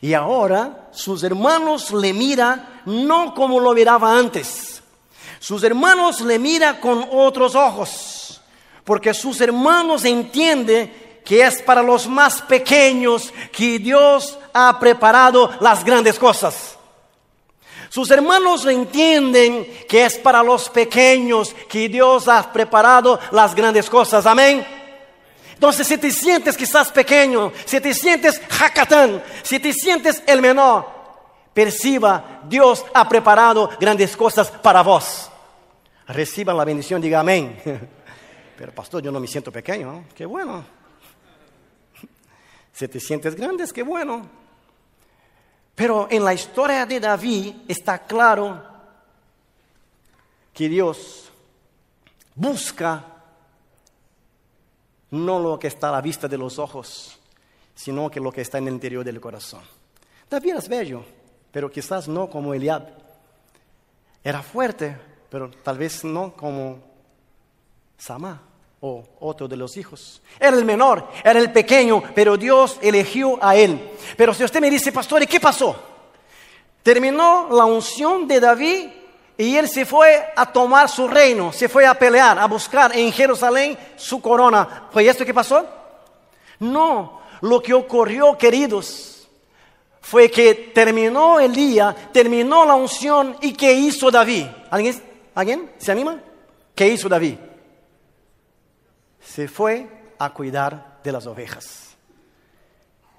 [0.02, 4.82] Y ahora sus hermanos le miran no como lo miraba antes.
[5.40, 8.42] Sus hermanos le miran con otros ojos.
[8.84, 15.84] Porque sus hermanos entienden que es para los más pequeños que Dios ha preparado las
[15.84, 16.78] grandes cosas.
[17.90, 24.26] Sus hermanos entienden que es para los pequeños que Dios ha preparado las grandes cosas.
[24.26, 24.75] Amén.
[25.56, 30.42] Entonces, si te sientes que estás pequeño, si te sientes jacatán, si te sientes el
[30.42, 30.86] menor,
[31.54, 35.32] perciba, Dios ha preparado grandes cosas para vos.
[36.08, 37.58] Reciba la bendición, diga amén.
[38.58, 40.06] Pero pastor, yo no me siento pequeño.
[40.14, 40.64] Qué bueno.
[42.74, 44.28] Si te sientes grande, qué bueno.
[45.74, 48.62] Pero en la historia de David está claro
[50.54, 51.32] que Dios
[52.36, 53.15] busca
[55.12, 57.20] no lo que está a la vista de los ojos,
[57.74, 59.62] sino que lo que está en el interior del corazón.
[60.30, 61.04] David es bello,
[61.52, 62.88] pero quizás no como Eliab.
[64.24, 64.98] Era fuerte,
[65.30, 66.80] pero tal vez no como
[67.98, 68.42] Samá
[68.82, 70.22] o otro de los hijos.
[70.40, 73.92] Era el menor, era el pequeño, pero Dios eligió a él.
[74.18, 75.76] Pero si usted me dice, pastor, ¿y qué pasó?
[76.84, 78.90] Terminó la unción de David
[79.38, 83.12] y él se fue a tomar su reino, se fue a pelear, a buscar en
[83.12, 84.88] Jerusalén su corona.
[84.92, 85.66] ¿Fue esto que pasó?
[86.60, 89.28] No, lo que ocurrió, queridos,
[90.00, 94.46] fue que terminó el día, terminó la unción y ¿qué hizo David?
[94.70, 95.02] ¿Alguien,
[95.34, 96.22] ¿Alguien se anima?
[96.74, 97.36] ¿Qué hizo David?
[99.20, 101.96] Se fue a cuidar de las ovejas.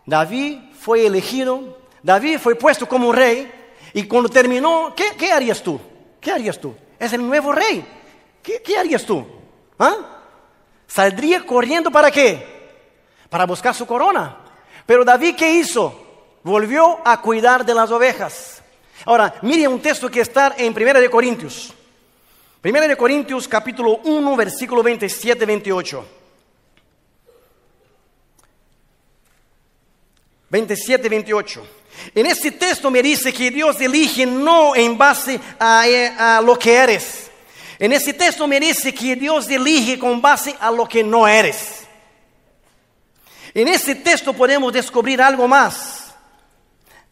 [0.07, 3.53] David fue elegido, David fue puesto como rey
[3.93, 5.79] y cuando terminó, ¿qué, qué harías tú?
[6.21, 6.75] ¿Qué harías tú?
[6.99, 7.85] Es el nuevo rey.
[8.43, 9.27] ¿Qué, harías tú?
[9.79, 9.97] ¿Ah?
[10.87, 12.47] ¿Saldría corriendo para qué?
[13.29, 14.39] Para buscar su corona.
[14.87, 16.39] Pero David, ¿qué hizo?
[16.43, 18.62] Volvió a cuidar de las ovejas.
[19.05, 21.75] Ahora, mire un texto que está en 1 de Corintios.
[22.62, 25.45] 1 de Corintios capítulo 1, versículo 27,
[30.51, 31.67] 27, 28.
[32.15, 37.31] En este texto me dice que Dios elige no en base a, lo que eres.
[37.79, 41.87] En este texto me dice que Dios elige con base a lo que no eres.
[43.53, 46.15] En este texto podemos descubrir algo más.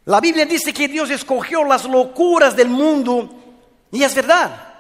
[0.05, 3.31] La Biblia dice que Dios escogió las locuras del mundo
[3.91, 4.75] y es verdad.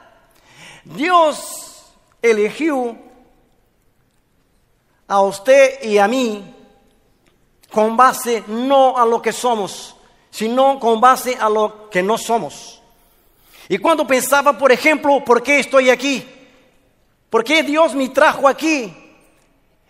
[0.84, 1.86] Dios
[2.20, 2.96] eligió
[5.08, 6.53] a usted y a mí
[7.74, 9.96] con base no a lo que somos,
[10.30, 12.80] sino con base a lo que no somos.
[13.68, 16.24] Y cuando pensaba, por ejemplo, ¿por qué estoy aquí?
[17.28, 18.94] ¿Por qué Dios me trajo aquí?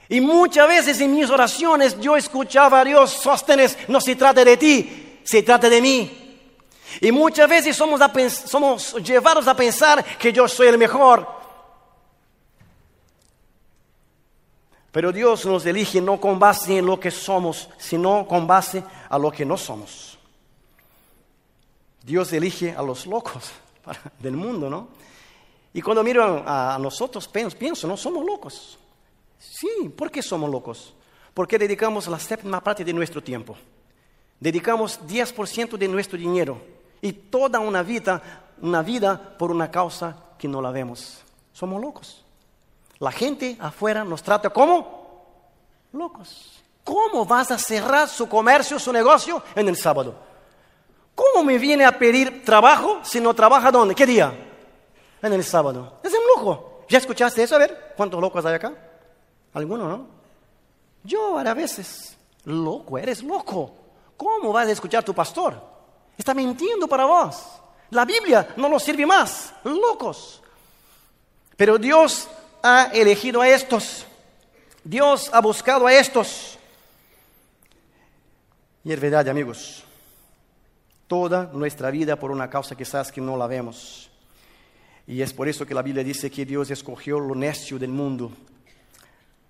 [0.08, 4.56] Y muchas veces en mis oraciones yo escuchaba a Dios, sóstenes, no se trata de
[4.56, 6.40] ti, se trata de mí.
[7.02, 8.00] Y muchas veces somos,
[8.46, 11.43] somos llevados a pensar que yo soy el mejor.
[14.94, 19.18] Pero Dios nos elige no con base en lo que somos, sino con base a
[19.18, 20.16] lo que no somos.
[22.00, 23.50] Dios elige a los locos
[24.20, 24.86] del mundo, ¿no?
[25.72, 28.78] Y cuando miro a, nosotros, pienso, pienso, no somos locos.
[29.36, 30.94] Sí, ¿por qué somos locos?
[31.34, 33.56] Porque dedicamos la séptima parte de nuestro tiempo.
[34.38, 36.62] Dedicamos 10% de nuestro dinero
[37.02, 41.20] y toda una vida, una vida por una causa que no la vemos.
[41.52, 42.23] Somos locos.
[43.04, 45.26] La gente afuera nos trata como
[45.92, 46.62] locos.
[46.82, 50.14] ¿Cómo vas a cerrar su comercio, su negocio en el sábado?
[51.14, 53.94] ¿Cómo me viene a pedir trabajo si no trabaja dónde?
[53.94, 54.32] ¿Qué día?
[55.20, 55.98] En el sábado.
[56.02, 56.86] Es un loco.
[56.88, 57.56] ¿Ya escuchaste eso?
[57.56, 58.72] A ver, ¿cuántos locos hay acá?
[59.52, 60.06] ¿Alguno, no?
[61.02, 63.70] Yo a veces, loco, eres loco.
[64.16, 65.60] ¿Cómo vas a escuchar a tu pastor?
[66.16, 67.36] Está mintiendo para vos.
[67.90, 69.52] La Biblia no nos sirve más.
[69.62, 70.40] Locos.
[71.54, 72.28] Pero Dios
[72.64, 74.04] ha elegido a estos.
[74.82, 76.58] Dios ha buscado a estos.
[78.82, 79.84] Y es verdad, amigos.
[81.06, 84.10] Toda nuestra vida por una causa quizás que no la vemos.
[85.06, 88.32] Y es por eso que la Biblia dice que Dios escogió lo necio del mundo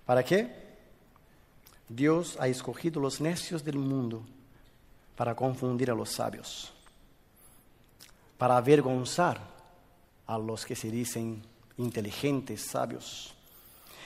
[0.05, 0.53] ¿Para qué?
[1.89, 4.23] Dios ha escogido los necios del mundo
[5.15, 6.71] para confundir a los sabios,
[8.37, 9.41] para avergonzar
[10.27, 11.43] a los que se dicen
[11.77, 13.33] inteligentes, sabios.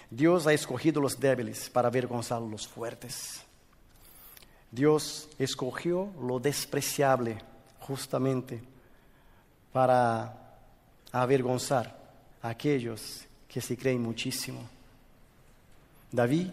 [0.09, 3.41] Dios ha escogido los débiles para avergonzar a los fuertes.
[4.71, 7.37] Dios escogió lo despreciable
[7.79, 8.61] justamente
[9.71, 10.57] para
[11.11, 11.97] avergonzar
[12.41, 14.61] a aquellos que se creen muchísimo.
[16.11, 16.47] David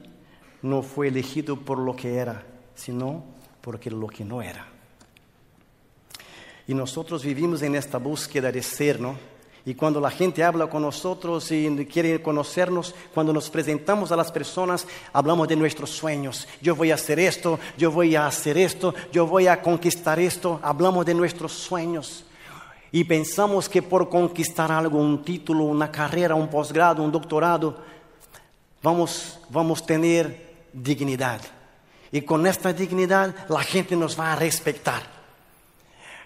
[0.62, 2.45] no fue elegido por lo que era,
[2.75, 3.25] sino
[3.61, 4.67] porque lo que no era.
[6.67, 9.17] Y nosotros vivimos en esta búsqueda de ser, ¿no?
[9.67, 14.31] Y cuando la gente habla con nosotros y quiere conocernos, cuando nos presentamos a las
[14.31, 16.47] personas, hablamos de nuestros sueños.
[16.62, 20.61] Yo voy a hacer esto, yo voy a hacer esto, yo voy a conquistar esto.
[20.62, 22.25] Hablamos de nuestros sueños.
[22.93, 27.77] Y pensamos que por conquistar algo, un título, una carrera, un posgrado, un doctorado,
[28.85, 31.41] vamos, vamos a tener dignidad.
[32.12, 35.16] Y con esta dignidad la gente nos va a respetar.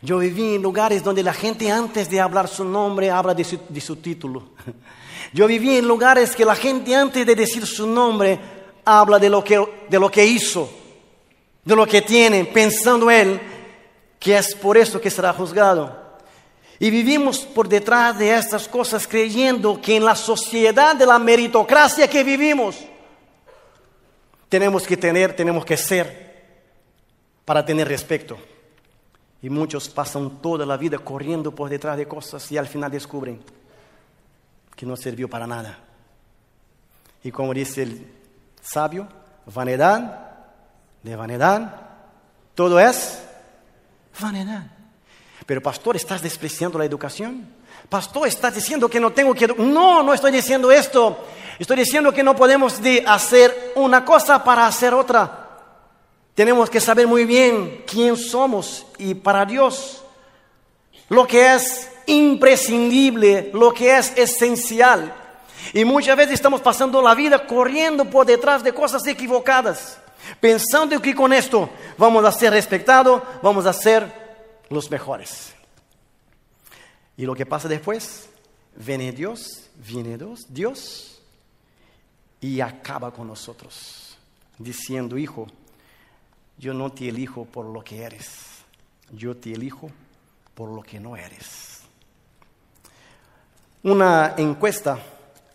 [0.02, 3.96] Yo viví en lugares donde la gente antes de hablar su nombre habla de su,
[3.96, 4.50] título.
[5.32, 8.38] Yo viví en lugares que la gente antes de decir su nombre
[8.84, 10.70] habla de lo que, de lo que hizo,
[11.62, 13.40] de lo que tiene, pensando él
[14.18, 15.98] que es por eso que será juzgado.
[16.78, 22.08] Y vivimos por detrás de estas cosas creyendo que en la sociedad de la meritocracia
[22.08, 22.76] que vivimos,
[24.48, 26.30] tenemos que tener, tenemos que ser
[27.44, 28.38] para tener respeto.
[29.42, 33.42] Y muchos pasan toda la vida corriendo por detrás de cosas y al final descubren
[34.76, 35.78] que no sirvió para nada.
[37.22, 38.06] Y como dice el
[38.60, 39.08] sabio,
[39.46, 40.30] vanidad
[41.02, 41.74] de vanidad,
[42.54, 43.22] todo es
[44.20, 44.66] vanidad.
[45.46, 47.46] Pero pastor, ¿estás despreciando la educación?
[47.88, 49.48] Pastor, ¿estás diciendo que no tengo que...
[49.48, 51.26] No, no estoy diciendo esto.
[51.58, 55.39] Estoy diciendo que no podemos hacer una cosa para hacer otra.
[56.34, 60.02] Tenemos que saber muy bien quién somos y para Dios
[61.08, 65.14] lo que es imprescindible, lo que es esencial.
[65.74, 69.98] Y muchas veces estamos pasando la vida corriendo por detrás de cosas equivocadas,
[70.40, 71.68] pensando que con esto
[71.98, 74.10] vamos a ser respetados, vamos a ser
[74.70, 75.52] los mejores.
[77.16, 78.28] Y lo que pasa después,
[78.76, 81.20] viene Dios, viene Dios, Dios
[82.40, 84.16] y acaba con nosotros,
[84.58, 85.46] diciendo, hijo,
[86.60, 88.28] yo no te elijo por lo que eres,
[89.10, 89.90] yo te elijo
[90.54, 91.80] por lo que no eres.
[93.82, 94.98] Una encuesta,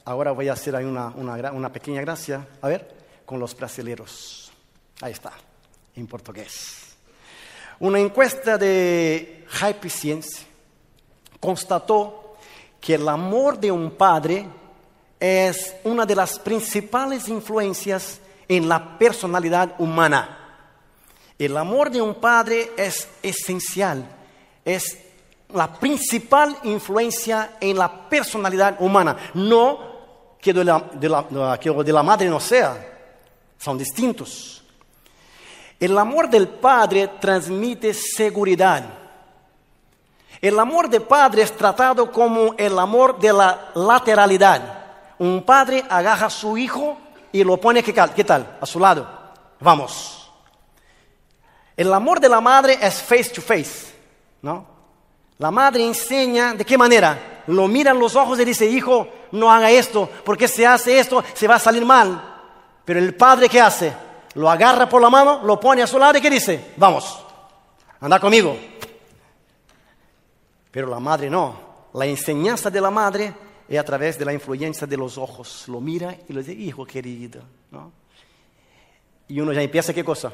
[0.03, 2.91] ahora voy a hacer ahí una, una, pequeña gracia, a ver,
[3.23, 4.51] con los brasileros.
[4.99, 5.31] Ahí está,
[5.95, 6.95] en portugués.
[7.79, 10.43] Una encuesta de Hype Science
[11.39, 12.37] constató
[12.81, 14.47] que el amor de un padre
[15.19, 20.44] es una de las principales influencias en la personalidad humana.
[21.37, 24.05] El amor de un padre es esencial,
[24.63, 24.97] es
[25.53, 29.17] la principal influencia en la personalidad humana.
[29.33, 29.95] No
[30.39, 32.77] que de la, de la, que de la madre no sea,
[33.57, 34.63] son distintos.
[35.79, 38.85] El amor del Padre transmite seguridad.
[40.39, 44.85] El amor del Padre es tratado como el amor de la lateralidad.
[45.17, 46.97] Un padre agarra a su hijo
[47.31, 48.13] y lo pone, ¿qué tal?
[48.13, 48.57] ¿Qué tal?
[48.61, 49.07] A su lado.
[49.59, 50.24] Vamos.
[51.77, 53.93] El amor de la madre es face to face,
[54.41, 54.65] ¿no?
[55.37, 57.43] La madre enseña de qué manera.
[57.47, 61.23] Lo mira en los ojos y dice, hijo, no haga esto, porque si hace esto
[61.33, 62.33] se va a salir mal.
[62.85, 63.93] Pero el padre, ¿qué hace?
[64.35, 66.73] Lo agarra por la mano, lo pone a su lado y ¿qué dice?
[66.77, 67.19] Vamos,
[67.99, 68.57] anda conmigo.
[70.71, 71.65] Pero la madre no.
[71.93, 73.33] La enseñanza de la madre
[73.67, 75.65] es a través de la influencia de los ojos.
[75.67, 77.41] Lo mira y le dice, hijo querido.
[77.71, 77.91] ¿no?
[79.27, 80.33] Y uno ya empieza, ¿qué cosa?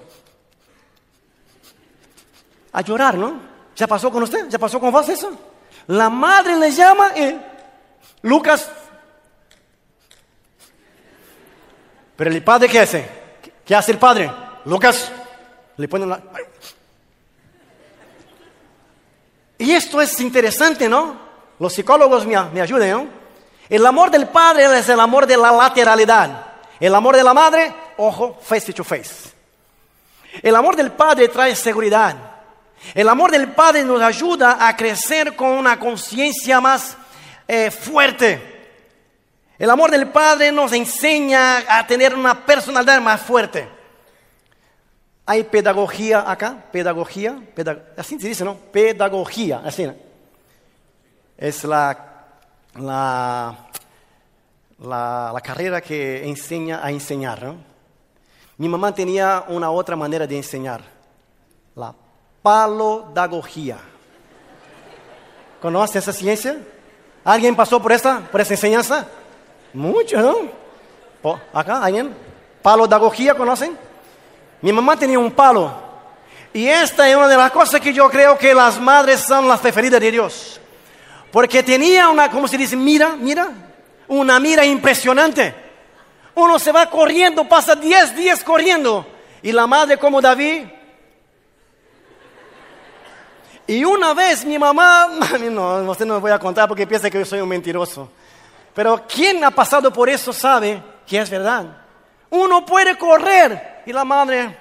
[2.73, 3.39] A llorar, ¿no?
[3.75, 4.47] ¿Ya pasó con usted?
[4.49, 5.31] ¿Ya pasó con vos eso?
[5.87, 7.39] La madre le llama y
[8.23, 8.69] Lucas.
[12.15, 13.09] Pero el padre, ¿qué hace?
[13.65, 14.31] ¿Qué hace el padre?
[14.65, 15.11] Lucas,
[15.77, 16.21] le pone la...
[19.57, 21.15] Y esto es interesante, ¿no?
[21.59, 23.07] Los psicólogos me, me ayudan, ¿no?
[23.69, 26.45] El amor del padre es el amor de la lateralidad.
[26.79, 29.31] El amor de la madre, ojo, face to face.
[30.41, 32.30] El amor del padre trae seguridad.
[32.93, 36.97] El amor del padre nos ayuda a crecer con una conciencia más
[37.47, 38.51] eh, fuerte.
[39.57, 43.67] El amor del padre nos enseña a tener una personalidad más fuerte.
[45.25, 47.39] Hay pedagogía acá, pedagogía,
[47.95, 48.55] así se dice, ¿no?
[48.55, 49.89] Pedagogía, así.
[51.37, 52.25] Es la,
[52.75, 53.55] la,
[54.79, 57.55] la, carrera que enseña a enseñar.
[58.57, 60.81] Mi mamá tenía una otra manera de enseñar,
[61.75, 61.93] la
[62.41, 63.77] palodagogía.
[65.61, 66.57] ¿Conoce esa ciencia?
[67.23, 69.07] ¿Alguien pasó por esta, por esa enseñanza?
[69.73, 71.39] Mucho, ¿no?
[71.53, 72.15] ¿Acá alguien?
[72.61, 73.77] ¿Palodagogía conocen?
[74.61, 75.71] Mi mamá tenía un palo.
[76.53, 79.59] Y esta es una de las cosas que yo creo que las madres son las
[79.59, 80.59] preferidas de Dios.
[81.31, 82.75] Porque tenía una, ¿cómo se dice?
[82.75, 83.49] Mira, mira.
[84.07, 85.55] Una mira impresionante.
[86.35, 89.05] Uno se va corriendo, pasa 10 días corriendo.
[89.41, 90.63] Y la madre como David.
[93.71, 95.07] Y una vez mi mamá,
[95.49, 98.11] no, usted no me voy a contar porque piensa que yo soy un mentiroso.
[98.73, 101.77] Pero quien ha pasado por eso sabe que es verdad.
[102.31, 104.57] Uno puede correr y la madre...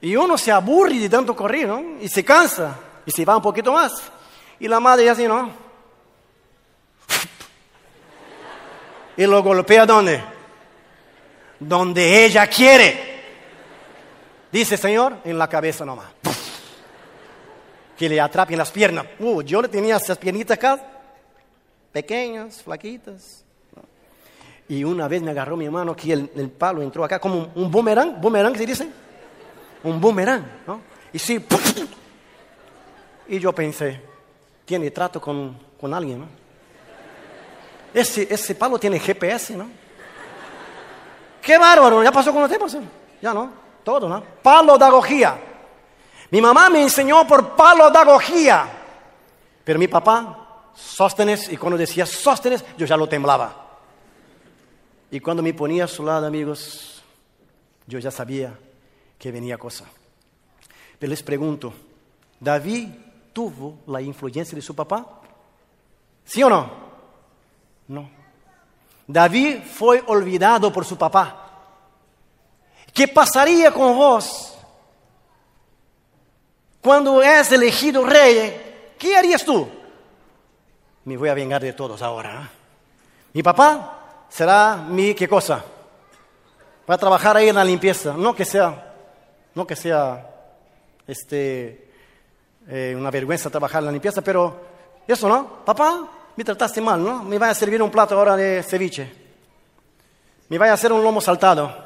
[0.00, 2.00] Y uno se aburre de tanto correr, ¿no?
[2.00, 4.00] Y se cansa y se va un poquito más.
[4.60, 5.50] Y la madre así, ¿no?
[9.16, 10.22] Y lo golpea ¿dónde?
[11.58, 13.11] Donde ella quiere.
[14.52, 16.08] Dice, Señor, en la cabeza nomás.
[17.96, 19.06] Que le atrapen las piernas.
[19.18, 20.78] Uh, yo le tenía esas piernitas acá,
[21.90, 23.44] pequeñas, flaquitas.
[24.68, 27.70] Y una vez me agarró mi mano que el, el palo entró acá como un,
[27.70, 28.88] boomerang, boomerang se dice,
[29.82, 30.80] un boomerang, ¿no?
[31.12, 31.44] Y sí,
[33.28, 34.00] y yo pensé,
[34.64, 36.26] tiene trato con, con alguien, ¿no?
[37.92, 39.68] Ese, ese palo tiene GPS, ¿no?
[41.42, 42.76] Qué bárbaro, ya pasó con los tiempos,
[43.20, 43.52] ya no,
[43.84, 44.22] todo, ¿no?
[44.42, 45.38] Palodagogía.
[46.30, 48.66] Mi mamá me enseñó por palodagogía,
[49.64, 53.54] pero mi papá, sóstenes, y cuando decía sóstenes, yo ya lo temblaba.
[55.10, 57.02] Y cuando me ponía a su lado, amigos,
[57.86, 58.58] yo ya sabía
[59.18, 59.84] que venía cosa.
[60.98, 61.74] Pero les pregunto,
[62.40, 62.88] ¿David
[63.32, 65.20] tuvo la influencia de su papá?
[66.24, 66.70] ¿Sí o no?
[67.88, 68.08] No.
[69.06, 71.41] David fue olvidado por su papá.
[72.92, 74.54] ¿Qué pasaría con vos
[76.80, 78.94] cuando es elegido rey?
[78.98, 79.68] ¿Qué harías tú?
[81.04, 82.42] Me voy a vengar de todos ahora.
[82.42, 82.48] ¿eh?
[83.32, 85.64] Mi papá será mi qué cosa?
[86.88, 88.92] Va a trabajar ahí en la limpieza, no que sea,
[89.54, 90.28] no que sea
[91.06, 91.90] este,
[92.68, 94.60] eh, una vergüenza trabajar en la limpieza, pero
[95.06, 95.64] eso, ¿no?
[95.64, 97.22] Papá, me trataste mal, ¿no?
[97.24, 99.10] Me va a servir un plato ahora de ceviche.
[100.48, 101.81] Me va a hacer un lomo saltado.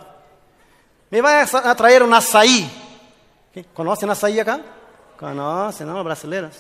[1.10, 2.68] Me va a traer un azaí.
[3.72, 4.60] ¿Conocen azaí acá?
[5.18, 6.02] Conocen, ¿no?
[6.02, 6.56] Brasileros.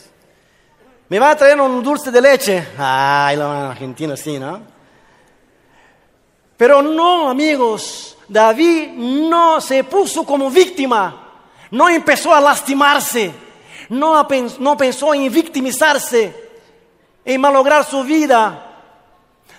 [1.08, 2.68] Me va a traer un dulce de leche.
[2.78, 4.60] Ay, los argentinos sí, ¿no?
[6.56, 11.32] Pero no, amigos, David no se puso como víctima,
[11.70, 13.34] no empezó a lastimarse,
[13.90, 14.26] no,
[14.60, 16.48] no pensó en victimizarse,
[17.24, 18.62] en malograr su vida.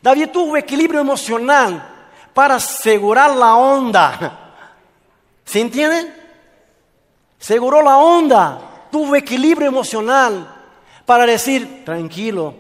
[0.02, 1.88] David tuvo equilibrio emocional
[2.34, 4.47] para asegurar la onda.
[5.48, 6.14] ¿Se entiende?
[7.40, 8.60] Seguró la onda,
[8.92, 10.46] tuvo equilibrio emocional
[11.06, 12.54] para decir, tranquilo,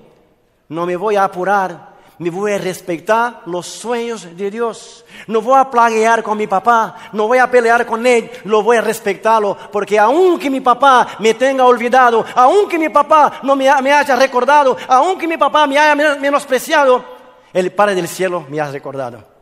[0.70, 5.04] no me voy a apurar, me voy a respetar los sueños de Dios.
[5.28, 8.78] No voy a plaguear con mi papá, no voy a pelear con él, lo voy
[8.78, 14.16] a respetarlo, porque aunque mi papá me tenga olvidado, aunque mi papá no me haya
[14.16, 17.04] recordado, aunque mi papá me haya menospreciado,
[17.52, 19.37] el Padre del cielo me ha recordado.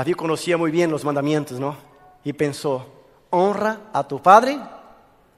[0.00, 1.76] David conocía muy bien los mandamientos, ¿no?
[2.24, 2.86] Y pensó,
[3.28, 4.58] honra a tu padre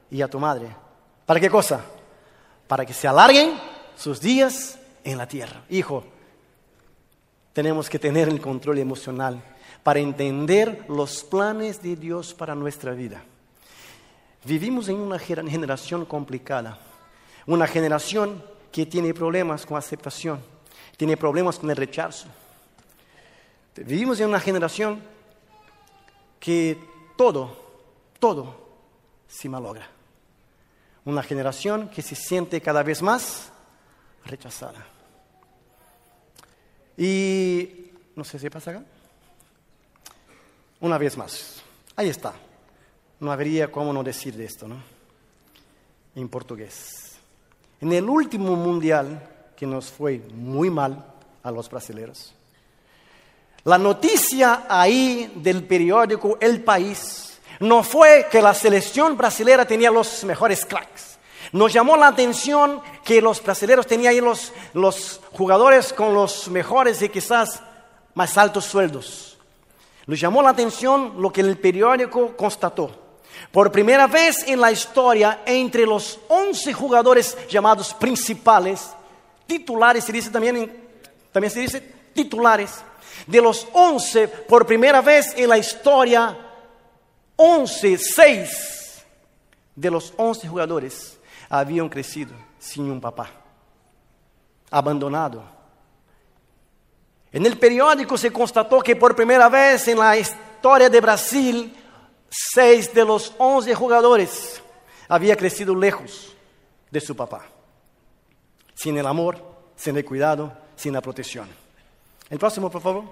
[0.09, 0.73] y a tu madre.
[1.25, 1.81] ¿Para qué cosa?
[2.65, 3.59] Para que se alarguen
[3.97, 5.65] sus días en la tierra.
[5.69, 6.05] Hijo,
[7.51, 9.43] tenemos que tener el control emocional
[9.83, 13.21] para entender los planes de Dios para nuestra vida.
[14.45, 16.79] Vivimos en una generación complicada,
[17.47, 18.41] una generación
[18.71, 20.39] que tiene problemas con aceptación,
[20.95, 22.29] tiene problemas con el rechazo.
[23.75, 25.01] Vivimos en una generación
[26.39, 26.77] que
[27.17, 27.55] todo,
[28.19, 28.55] todo
[29.27, 29.89] se malogra.
[31.05, 33.51] Una generación que se siente cada vez más
[34.25, 34.85] rechazada.
[36.97, 38.83] Y no sé si pasa acá.
[40.79, 41.61] Una vez más.
[41.95, 42.33] Ahí está.
[43.19, 44.77] No habría cómo no decir de esto, ¿no?
[46.15, 47.17] En portugués.
[47.81, 51.05] En el último mundial, que nos fue muy mal
[51.41, 52.33] a los brasileños,
[53.65, 60.23] la noticia ahí del periódico El País no fue que la selección brasileña tenía los
[60.25, 61.17] mejores cracks.
[61.53, 67.01] Nos llamó la atención que los brasileños tenían ahí los, los jugadores con los mejores
[67.01, 67.61] y quizás
[68.15, 69.37] más altos sueldos.
[70.07, 72.91] Nos llamó la atención lo que el periódico constató.
[73.51, 78.89] Por primera vez en la historia, entre los 11 jugadores llamados principales,
[79.47, 80.89] titulares, se dice también,
[81.31, 81.79] también se dice
[82.13, 82.83] titulares,
[83.27, 86.37] de los 11, por primera vez en la historia,
[87.35, 89.05] 11, 6
[89.75, 91.17] de los 11 jugadores
[91.49, 93.29] habían crecido sin un papá,
[94.71, 95.43] abandonado.
[97.31, 101.75] En el periódico se constató que por primera vez en la historia de Brasil,
[102.29, 104.61] seis de los once jugadores
[105.07, 106.33] habían crecido lejos
[106.89, 107.45] de su papá,
[108.73, 109.43] sin el amor,
[109.75, 111.62] sin el cuidado, sin la protección.
[112.29, 113.03] El próximo, por favor.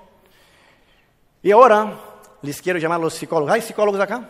[1.44, 1.94] Y ahora
[2.42, 3.54] les quiero llamar a los psicólogos.
[3.54, 4.30] ¿Hay psicólogos acá?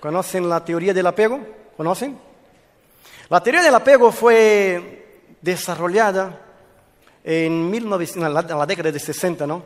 [0.00, 1.40] ¿Conocen la teoría del apego?
[1.76, 2.18] ¿Conocen?
[3.28, 6.40] La teoría del apego fue desarrollada
[7.24, 9.62] en, 1900, en la, década de 60 ¿no?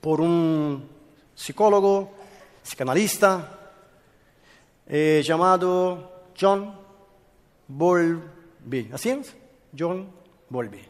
[0.00, 0.88] por un
[1.34, 2.10] psicólogo,
[2.62, 3.58] psicanalista,
[4.86, 6.74] eh, llamado John
[7.66, 8.90] Bowlby.
[8.92, 9.34] ¿Así es?
[9.76, 10.08] John
[10.48, 10.89] Bowlby.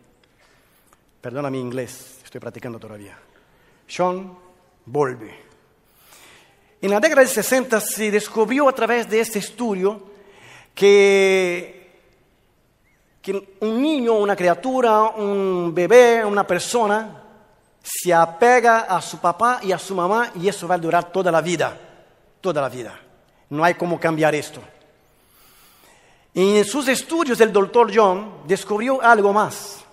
[1.20, 3.18] Perdona mi inglés, estoy practicando todavía.
[3.94, 4.38] John
[4.86, 5.30] Bowlby.
[6.80, 10.00] En la década de 60 se descubrió a través de este estudio
[10.74, 11.90] que,
[13.60, 17.22] un niño, una criatura, un bebé, una persona,
[17.82, 21.30] se apega a su papá y a su mamá y eso va a durar toda
[21.30, 21.78] la vida,
[22.40, 22.98] toda la vida.
[23.50, 24.62] No hay cómo cambiar esto.
[26.32, 29.84] Y en sus estudios el doctor John descubrió algo más,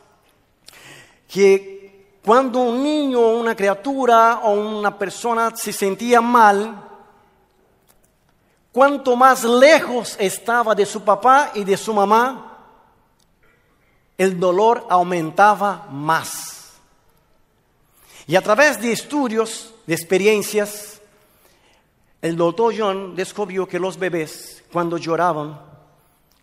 [1.28, 6.84] que cuando un niño, una criatura o una persona se sentía mal,
[8.72, 12.58] cuanto más lejos estaba de su papá y de su mamá,
[14.18, 16.74] el dolor aumentaba más.
[18.26, 21.00] Y a través de estudios, de experiencias,
[22.22, 25.60] el doctor John descubrió que los bebés, cuando lloraban,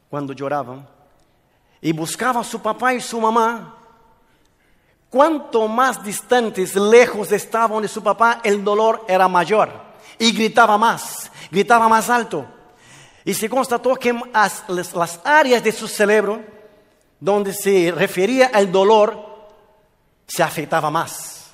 [0.09, 0.89] cuando lloraban,
[1.83, 3.84] y buscaban a su papá y su mamá,
[5.15, 9.71] cuanto más distantes, lejos estaban de su papá, el dolor era mayor
[10.19, 12.45] y gritaba más gritaba más alto.
[13.25, 16.43] Y se constató que las, áreas de su cerebro
[17.21, 19.49] donde se refería al dolor
[20.27, 21.53] se afectaba más.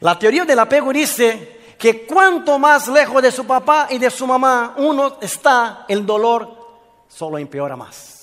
[0.00, 4.26] La teoría del apego dice que cuanto más lejos de su papá y de su
[4.26, 6.54] mamá uno está, el dolor
[7.08, 8.17] solo empeora más.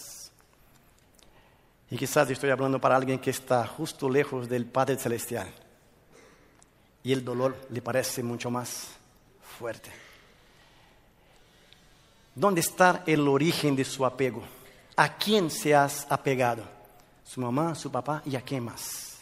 [1.89, 5.47] Y quizás estoy hablando para alguien que está justo lejos del Padre Celestial.
[7.03, 8.87] Y el dolor le parece mucho más
[9.57, 9.91] fuerte.
[12.33, 14.43] ¿Dónde está el origen de su apego?
[14.97, 16.63] ¿A quién se has apegado?
[17.23, 19.19] ¿Su mamá, su papá y a quién más?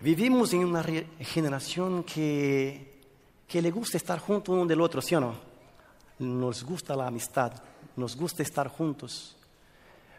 [0.00, 0.84] Vivimos en una
[1.20, 3.00] generación que,
[3.48, 5.34] que le gusta estar junto uno del otro, ¿sí o no?
[6.18, 7.52] Nos gusta la amistad,
[7.96, 9.36] nos gusta estar juntos.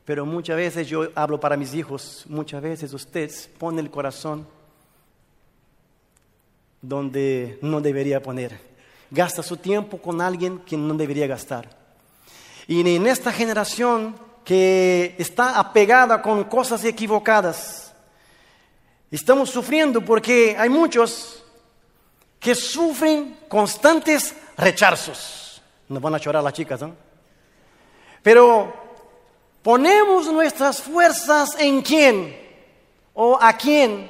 [0.07, 4.47] Pero muchas veces yo hablo para mis hijos, muchas veces ustedes ponen el corazón
[6.81, 8.57] donde no debería poner.
[9.11, 11.67] Gasta su tiempo con alguien que no debería gastar.
[12.67, 17.93] Y en esta generación que está apegada con cosas equivocadas.
[19.11, 21.43] Estamos sufriendo porque hay muchos
[22.39, 25.61] que sufren constantes rechazos.
[25.89, 26.95] No van a llorar las chicas, ¿no?
[28.23, 28.86] Pero
[29.67, 32.33] ponemos nuestras fuerzas en quién
[33.13, 34.09] o a quién.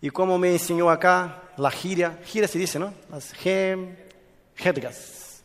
[0.00, 2.92] Y como me enseñó acá la gira, gira se dice, ¿no?
[3.12, 3.32] Las
[4.56, 5.44] jergas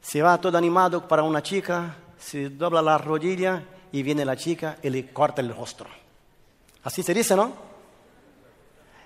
[0.00, 4.76] se va todo animado para una chica, se dobla la rodilla y viene la chica
[4.84, 5.88] y le corta el rostro.
[6.84, 7.52] Así se dice, ¿no?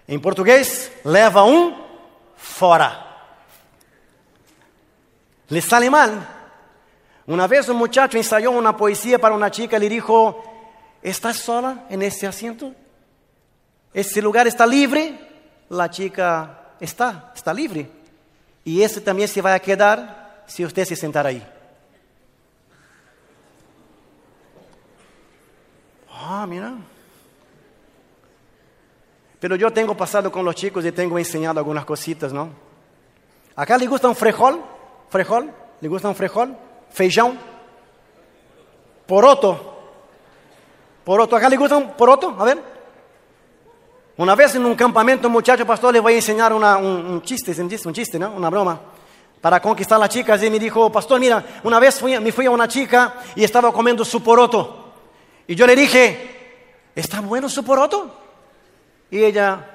[0.06, 1.74] En portugués, leva un
[2.36, 3.16] fora.
[5.48, 6.39] Le sale mal.
[7.30, 10.42] Una vez un muchacho ensayó una poesía para una chica y le dijo,
[11.00, 12.74] ¿estás sola en ese asiento?
[13.94, 15.16] ¿Ese lugar está libre?
[15.68, 17.88] La chica está, está libre.
[18.64, 21.40] Y ese también se va a quedar si usted se sentar ahí.
[26.12, 26.74] Ah, mira.
[29.38, 32.48] Pero yo tengo pasado con los chicos y tengo enseñado algunas cositas, ¿no?
[33.54, 34.60] ¿Acá le gusta un frijol?
[35.10, 35.52] ¿Frijol?
[35.80, 36.56] ¿Le gusta un frijol?
[36.90, 37.38] ¿Feijão?
[39.06, 39.78] ¿Poroto?
[41.04, 41.36] ¿Poroto?
[41.36, 42.36] ¿Acá le gusta un poroto?
[42.38, 42.62] A ver.
[44.16, 47.52] Una vez en un campamento, un muchacho pastor le voy a enseñar un, un, chiste,
[47.60, 48.32] un chiste, un chiste, ¿no?
[48.32, 48.78] Una broma
[49.40, 52.50] para conquistar a las chicas y me dijo, pastor, mira, una vez me fui a
[52.50, 54.92] una chica y estaba comiendo su poroto.
[55.46, 58.14] Y yo le dije, ¿está bueno su poroto?
[59.10, 59.70] Y ella,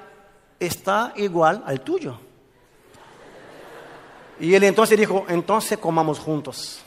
[0.58, 2.18] está igual al tuyo.
[4.38, 6.82] Y él entonces dijo, entonces comamos juntos.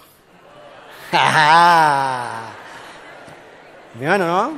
[3.96, 4.54] bueno, ¿no?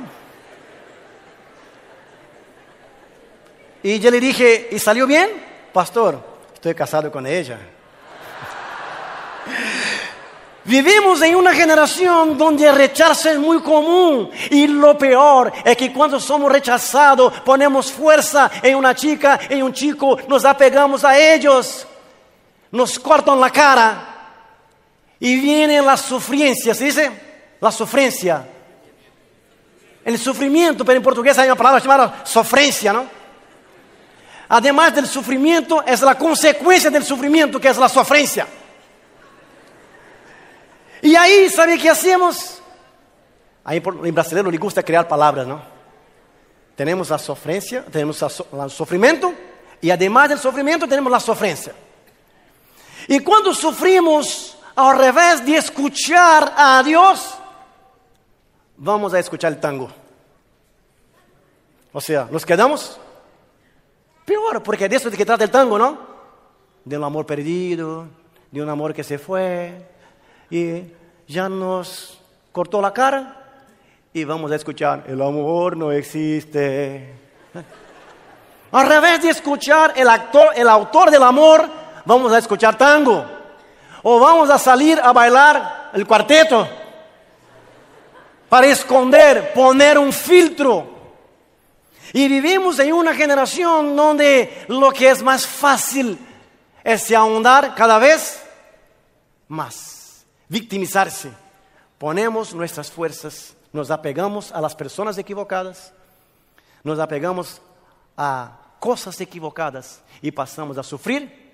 [3.82, 5.30] Y yo le dije, ¿y salió bien?
[5.72, 6.22] Pastor,
[6.54, 7.58] estoy casado con ella.
[10.64, 15.92] Vivimos en una generación donde el rechazo es muy común y lo peor es que
[15.92, 21.86] cuando somos rechazados ponemos fuerza en una chica, en un chico, nos apegamos a ellos,
[22.70, 24.11] nos cortan la cara
[25.24, 27.12] y viene la sufriencia, ¿se dice?
[27.60, 28.44] La sufrencia.
[30.04, 33.06] El sufrimiento, pero en portugués hay una palabra llamada sofrencia, ¿no?
[34.48, 38.48] Además del sufrimiento, es la consecuencia del sufrimiento que es la sofrencia.
[41.02, 42.60] Y ahí, ¿sabe qué hacemos?
[43.62, 45.62] Ahí en brasileño le gusta crear palabras, ¿no?
[46.74, 49.32] Tenemos la sofrencia, tenemos el sufrimiento
[49.80, 51.72] y además del sufrimiento tenemos la sofrencia.
[53.06, 57.34] Y cuando sufrimos, al revés de escuchar a Dios,
[58.76, 59.90] vamos a escuchar el tango.
[61.92, 62.98] O sea, nos quedamos
[64.24, 65.98] peor, porque de eso es de que trata el tango, ¿no?
[66.84, 68.06] De un amor perdido,
[68.50, 69.86] de un amor que se fue,
[70.50, 70.84] y
[71.26, 72.20] ya nos
[72.50, 73.38] cortó la cara
[74.12, 77.14] y vamos a escuchar, el amor no existe.
[78.72, 81.66] Al revés de escuchar el, actor, el autor del amor,
[82.04, 83.41] vamos a escuchar tango.
[84.02, 86.68] O vamos a salir a bailar el cuarteto
[88.48, 90.90] para esconder, poner un filtro.
[92.12, 96.18] Y vivimos en una generación donde lo que es más fácil
[96.84, 98.42] es ahondar cada vez
[99.48, 101.30] más victimizarse.
[101.96, 105.94] Ponemos nuestras fuerzas, nos apegamos a las personas equivocadas,
[106.82, 107.62] nos apegamos
[108.16, 111.52] a cosas equivocadas y pasamos a sufrir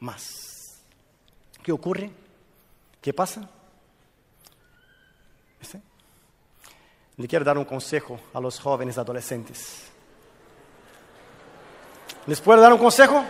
[0.00, 0.47] más.
[1.68, 2.10] ¿Qué ocurre?
[2.98, 3.46] ¿Qué pasa?
[7.18, 9.82] Le quiero dar un consejo a los jóvenes adolescentes.
[12.24, 13.22] ¿Les puedo dar un consejo?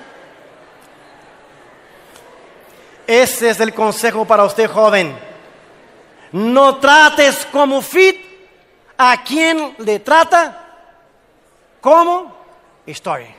[3.09, 5.18] Ese es el consejo para usted joven.
[6.30, 8.18] No trates como fit
[8.97, 10.95] a quien le trata
[11.80, 12.36] como
[12.86, 13.34] story.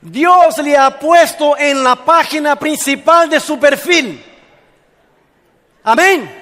[0.00, 4.24] Dios le ha puesto en la página principal de su perfil.
[5.84, 6.38] Amén.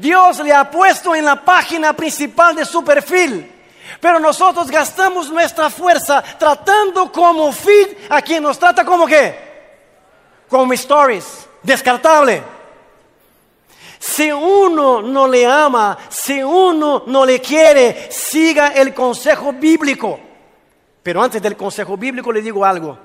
[0.00, 3.52] Dios le ha puesto en la página principal de su perfil.
[4.00, 9.46] Pero nosotros gastamos nuestra fuerza tratando como fit a quien nos trata como qué?
[10.48, 12.42] como stories, descartable.
[13.98, 20.20] Si uno no le ama, si uno no le quiere, siga el consejo bíblico.
[21.06, 22.98] Pero antes del consejo bíblico le digo algo.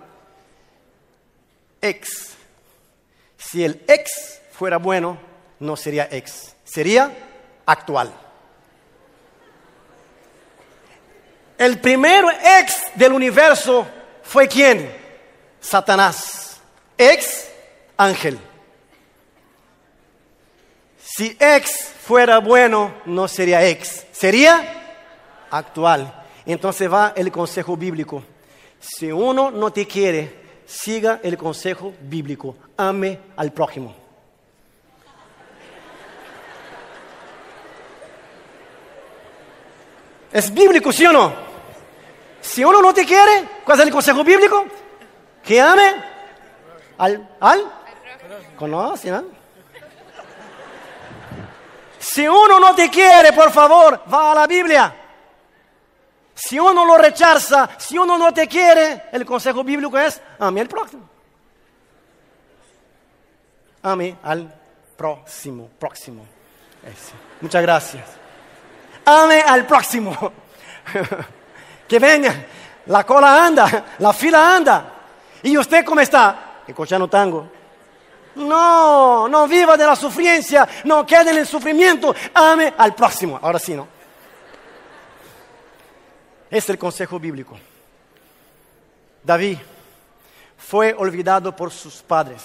[1.79, 2.31] Ex.
[3.37, 5.19] Si el ex fuera bueno,
[5.59, 7.15] no sería ex, sería
[7.63, 8.11] actual.
[11.59, 12.25] El primer
[12.59, 13.87] ex del universo
[14.23, 14.91] fue quién?
[15.59, 16.59] Satanás
[16.97, 17.51] ex
[17.97, 18.39] ángel.
[21.03, 25.03] Si ex fuera bueno, no sería ex, sería
[25.51, 26.20] actual.
[26.45, 28.23] Entonces va el consejo bíblico.
[28.79, 32.55] Si uno no te quiere, siga el consejo bíblico.
[32.77, 33.95] Ame al prójimo.
[40.31, 41.33] ¿Es bíblico, sí o no?
[42.39, 44.65] Si uno no te quiere, ¿cuál es el consejo bíblico?
[45.43, 45.93] Que ame
[46.97, 47.29] al...
[47.39, 47.71] al
[48.57, 49.23] ¿Conoce, no?
[51.99, 55.00] Si uno no te quiere, por favor, va a la Biblia.
[56.43, 60.67] Si uno lo rechaza, si uno no te quiere, el consejo bíblico es, ame al
[60.67, 61.07] próximo.
[63.83, 64.51] Ame al
[64.97, 66.25] próximo, próximo.
[67.41, 68.05] Muchas gracias.
[69.05, 70.33] Ame al próximo.
[71.87, 72.33] que venga,
[72.87, 74.93] la cola anda, la fila anda.
[75.43, 76.63] ¿Y usted cómo está?
[76.65, 77.51] Escuchando tango.
[78.33, 83.37] No, no viva de la sufriencia, no quede en el sufrimiento, ame al próximo.
[83.39, 84.00] Ahora sí, ¿no?
[86.51, 87.57] Es el consejo bíblico.
[89.23, 89.57] David
[90.57, 92.43] fue olvidado por sus padres,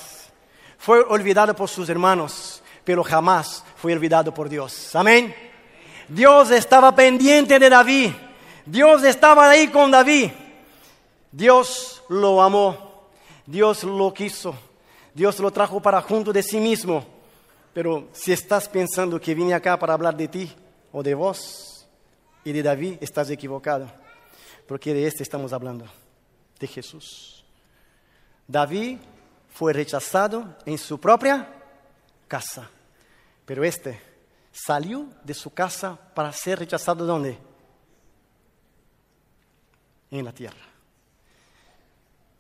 [0.79, 4.95] fue olvidado por sus hermanos, pero jamás fue olvidado por Dios.
[4.95, 5.35] Amén.
[6.09, 8.13] Dios estaba pendiente de David,
[8.65, 10.31] Dios estaba ahí con David.
[11.33, 13.09] Dios lo amó,
[13.45, 14.55] Dios lo quiso,
[15.13, 17.05] Dios lo trajo para junto de sí mismo.
[17.75, 20.51] Pero si estás pensando que vine acá para hablar de ti
[20.93, 21.76] o de vos,
[22.47, 23.91] y de David estás equivocado,
[24.69, 25.85] porque de este estamos hablando,
[26.61, 27.45] de Jesús.
[28.47, 28.99] David
[29.53, 31.53] fue rechazado en su propia
[32.29, 32.71] casa,
[33.45, 34.01] pero este
[34.53, 37.37] salió de su casa para ser rechazado ¿dónde?
[40.13, 40.65] En la tierra.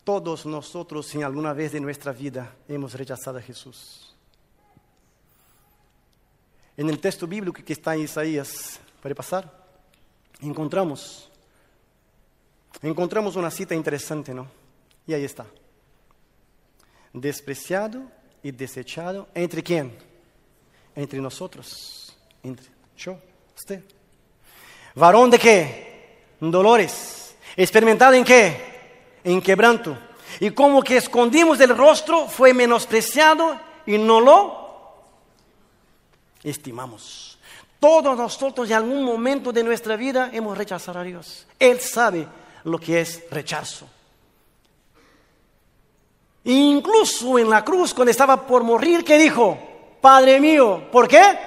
[0.05, 4.15] Todos nosotros en alguna vez de nuestra vida hemos rechazado a Jesús.
[6.77, 9.66] En el texto bíblico que está en Isaías, ¿puede pasar?
[10.41, 11.30] Encontramos,
[12.82, 14.47] encontramos una cita interesante, ¿no?
[15.07, 15.47] Y ahí está.
[17.12, 18.03] Despreciado
[18.43, 19.97] y desechado, ¿entre quién?
[20.95, 22.66] Entre nosotros, entre
[22.97, 23.18] yo,
[23.57, 23.82] usted.
[24.95, 26.18] ¿Varón de qué?
[26.41, 27.37] Dolores.
[27.57, 29.20] ¿Experimentado en qué?
[29.24, 29.97] En quebranto.
[30.41, 34.66] Y como que escondimos el rostro, fue menospreciado y no lo
[36.43, 37.36] estimamos.
[37.81, 41.47] Todos nosotros en algún momento de nuestra vida hemos rechazado a Dios.
[41.59, 42.27] Él sabe
[42.64, 43.87] lo que es rechazo.
[46.45, 49.59] Incluso en la cruz, cuando estaba por morir, ¿qué dijo?
[50.01, 51.39] Padre mío, ¿por qué?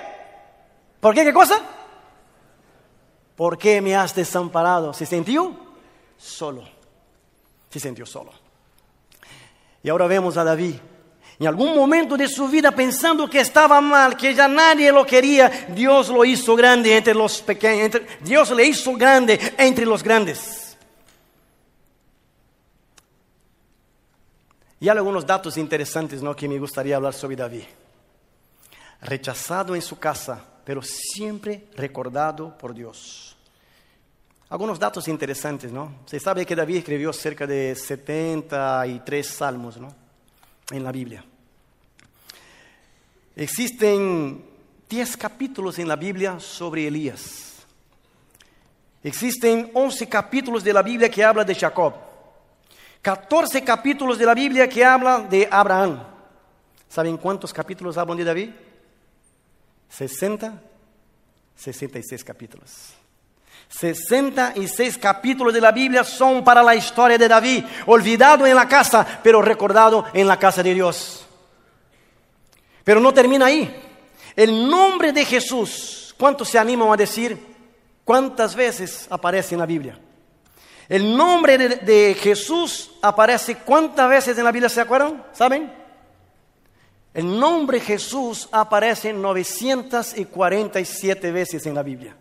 [0.99, 1.59] ¿Por qué qué cosa?
[3.36, 4.93] ¿Por qué me has desamparado?
[4.93, 5.55] ¿Se sintió?
[6.17, 6.63] Solo.
[7.69, 8.32] Se sintió solo.
[9.82, 10.75] Y ahora vemos a David
[11.39, 15.67] en algún momento de su vida pensando que estaba mal, que ya nadie lo quería,
[15.69, 20.77] Dios lo hizo grande entre los pequeños, Dios le hizo grande entre los grandes.
[24.81, 26.35] Y hay algunos datos interesantes ¿no?
[26.35, 27.63] que me gustaría hablar sobre David.
[29.01, 33.37] Rechazado en su casa, pero siempre recordado por Dios.
[34.49, 35.99] Algunos datos interesantes, ¿no?
[36.05, 40.09] Se sabe que David escribió cerca de 73 salmos, ¿no?
[40.72, 41.24] En la Biblia.
[43.36, 44.43] Existen
[44.89, 47.65] 10 capítulos en la Biblia sobre Elías.
[49.03, 51.93] Existen 11 capítulos de la Biblia que habla de Jacob.
[53.01, 56.03] 14 capítulos de la Biblia que habla de Abraham.
[56.89, 58.49] ¿Saben cuántos capítulos hablan de David?
[59.89, 60.61] 60,
[61.55, 62.99] 66 capítulos.
[63.70, 69.05] 66 capítulos de la Biblia son para la historia de David, olvidado en la casa,
[69.24, 71.26] pero recordado en la casa de Dios.
[72.84, 73.74] Pero no termina ahí.
[74.36, 77.38] El nombre de Jesús, ¿cuántos se animan a decir
[78.03, 79.99] cuántas veces aparece en la Biblia?
[80.88, 85.24] El nombre de, Jesús aparece cuántas veces en la Biblia, ¿se acuerdan?
[85.34, 85.72] ¿Saben?
[87.13, 92.15] El nombre Jesús aparece 947 veces en la Biblia.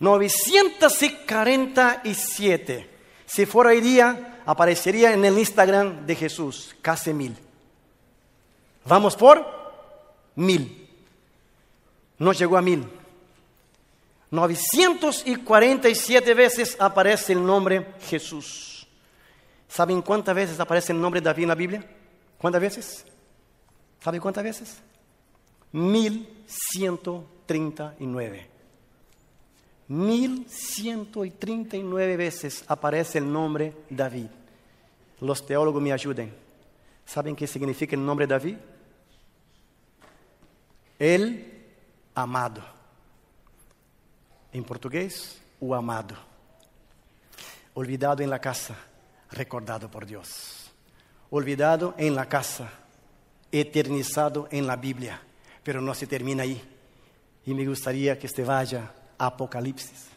[0.00, 2.90] 947.
[3.26, 7.36] Si fuera hoy día, aparecería en el Instagram de Jesús, casi mil.
[8.84, 9.44] Vamos por
[10.36, 10.88] mil.
[12.18, 12.88] No llegó a mil.
[14.30, 18.86] 947 veces aparece el nombre Jesús.
[19.68, 21.82] ¿Saben cuántas veces aparece el nombre de David en la Biblia?
[22.38, 23.06] ¿Cuántas veces?
[24.00, 24.82] ¿Saben cuántas veces?
[25.72, 28.53] 1139.
[29.88, 34.28] 1139 veces aparece el nombre David.
[35.20, 36.34] Los teólogos me ayuden.
[37.04, 38.56] ¿Saben qué significa el nombre David?
[40.98, 41.66] El
[42.14, 42.62] amado.
[44.52, 46.16] En portugués, o amado.
[47.74, 48.76] Olvidado en la casa,
[49.32, 50.70] recordado por Dios.
[51.30, 52.70] Olvidado en la casa,
[53.50, 55.20] eternizado en la Biblia.
[55.62, 56.62] Pero no se termina ahí.
[57.46, 60.08] Y me gustaría que este vaya Apocalipsis.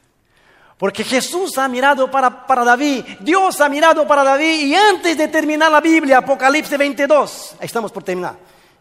[0.77, 5.27] Porque Jesús ha mirado para, para, David, Dios ha mirado para David y antes de
[5.27, 8.35] terminar la Biblia, Apocalipsis 22, estamos por terminar,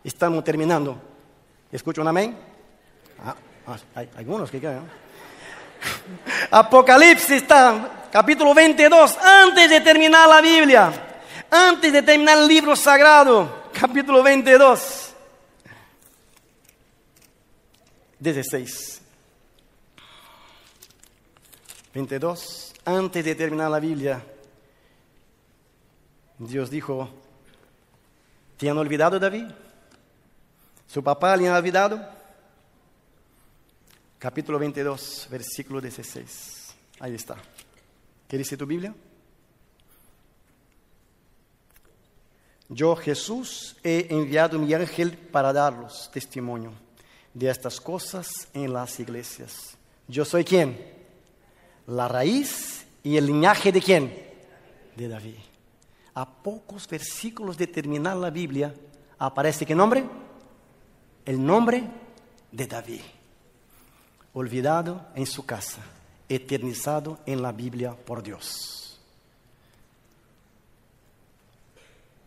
[0.05, 1.01] estamos terminando.
[1.73, 2.37] ¿Escucho un amén?
[3.25, 3.35] Ah,
[3.67, 4.87] ah, hay algunos que quedan.
[6.51, 10.93] Apocalipsis está, capítulo 22, antes de terminar la Biblia,
[11.51, 15.15] antes de terminar el libro sagrado, capítulo 22,
[18.19, 18.96] 16.
[21.97, 24.23] 22, antes de terminar la Biblia,
[26.39, 27.09] Dios dijo,
[28.59, 29.47] ¿te han olvidado David?
[30.87, 32.07] ¿Su papá le han olvidado?
[34.19, 36.75] Capítulo 22, versículo 16.
[37.01, 37.37] Ahí está.
[38.29, 38.95] ¿Qué dice tu Biblia?
[42.69, 46.73] Yo, Jesús, he enviado mi ángel para daros testimonio
[47.33, 49.79] de estas cosas en las iglesias.
[50.07, 50.96] Yo soy quién?
[51.87, 54.15] La raíz y el linaje de quién?
[54.97, 55.37] De David.
[56.15, 58.75] A pocos versículos de terminar la Biblia
[59.19, 60.05] aparece qué nombre?
[61.25, 61.85] El nombre
[62.51, 63.03] de David.
[64.33, 65.83] Olvidado en su casa,
[66.29, 69.01] eternizado en la Biblia por Dios.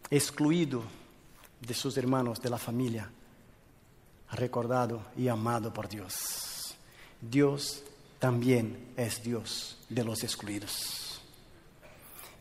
[0.10, 0.84] Excluido
[1.62, 3.12] de sus hermanos, de la familia,
[4.32, 6.76] recordado y amado por Dios.
[7.22, 7.84] Dios
[8.20, 11.22] también es Dios de los excluidos.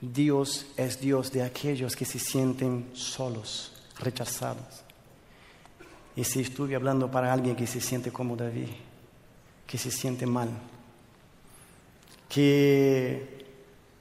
[0.00, 4.82] Dios es Dios de aquellos que se sienten solos, rechazados.
[6.14, 8.68] Y si estuve hablando para alguien que se siente como David,
[9.66, 10.50] que se siente mal,
[12.28, 13.46] que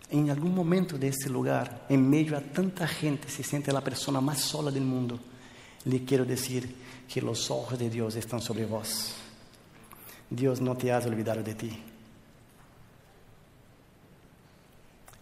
[0.10, 4.20] en algún momento de ese lugar, en medio a tanta gente, se siente la persona
[4.20, 5.20] más sola del mundo,
[5.86, 6.76] le quiero decir
[7.08, 9.16] que los ojos de Dios están sobre vos
[10.30, 11.84] Dios no te ha olvidado de ti.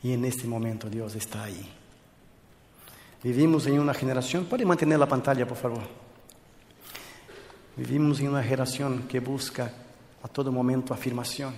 [0.03, 1.67] Y en este momento Dios está ahí.
[3.23, 5.81] Vivimos en una generación, puede mantener la pantalla por favor.
[7.75, 9.73] Vivimos en una generación que busca
[10.21, 11.55] a todo momento afirmación.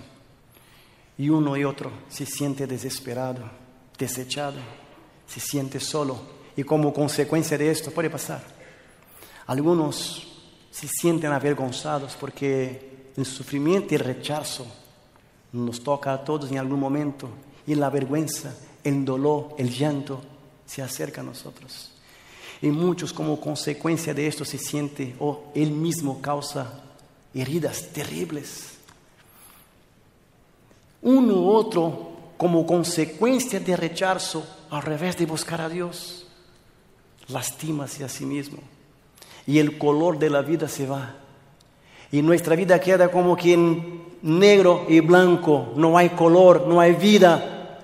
[1.18, 3.50] Y uno y otro se siente desesperado,
[3.98, 4.58] desechado,
[5.26, 6.18] se siente solo.
[6.56, 8.42] Y como consecuencia de esto puede pasar.
[9.46, 12.87] Algunos se sienten avergonzados porque
[13.18, 14.64] el sufrimiento y el rechazo
[15.52, 17.28] nos toca a todos en algún momento
[17.66, 18.54] y la vergüenza,
[18.84, 20.20] el dolor, el llanto
[20.64, 21.90] se acerca a nosotros.
[22.62, 26.80] Y muchos como consecuencia de esto se siente o él mismo causa
[27.34, 28.74] heridas terribles.
[31.02, 36.28] Uno u otro como consecuencia de rechazo, al revés de buscar a Dios,
[37.26, 38.58] lastimase a sí mismo.
[39.44, 41.16] Y el color de la vida se va
[42.10, 46.94] y nuestra vida queda como que en negro y blanco, no hay color, no hay
[46.94, 47.80] vida.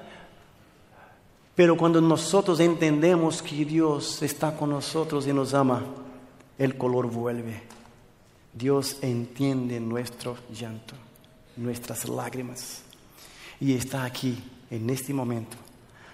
[1.54, 5.84] Pero cuando nosotros entendemos que Dios está con nosotros y nos ama,
[6.58, 7.62] el color vuelve.
[8.52, 10.94] Dios entiende nuestro llanto,
[11.56, 12.82] nuestras lágrimas.
[13.60, 15.56] Y está aquí en este momento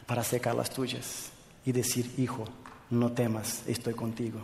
[0.07, 1.31] para secar las tuyas
[1.65, 2.45] y decir, hijo,
[2.91, 4.41] no temas, estoy contigo,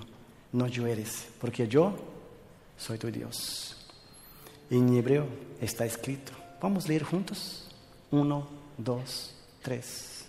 [0.52, 1.94] no llores, porque yo
[2.76, 3.76] soy tu Dios.
[4.70, 5.26] En hebreo
[5.60, 6.32] está escrito.
[6.60, 7.68] Vamos a leer juntos.
[8.10, 8.46] Uno,
[8.76, 10.24] dos, tres.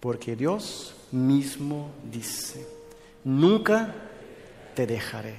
[0.00, 2.66] Porque Dios mismo dice,
[3.24, 3.94] nunca
[4.74, 5.36] te dejaré,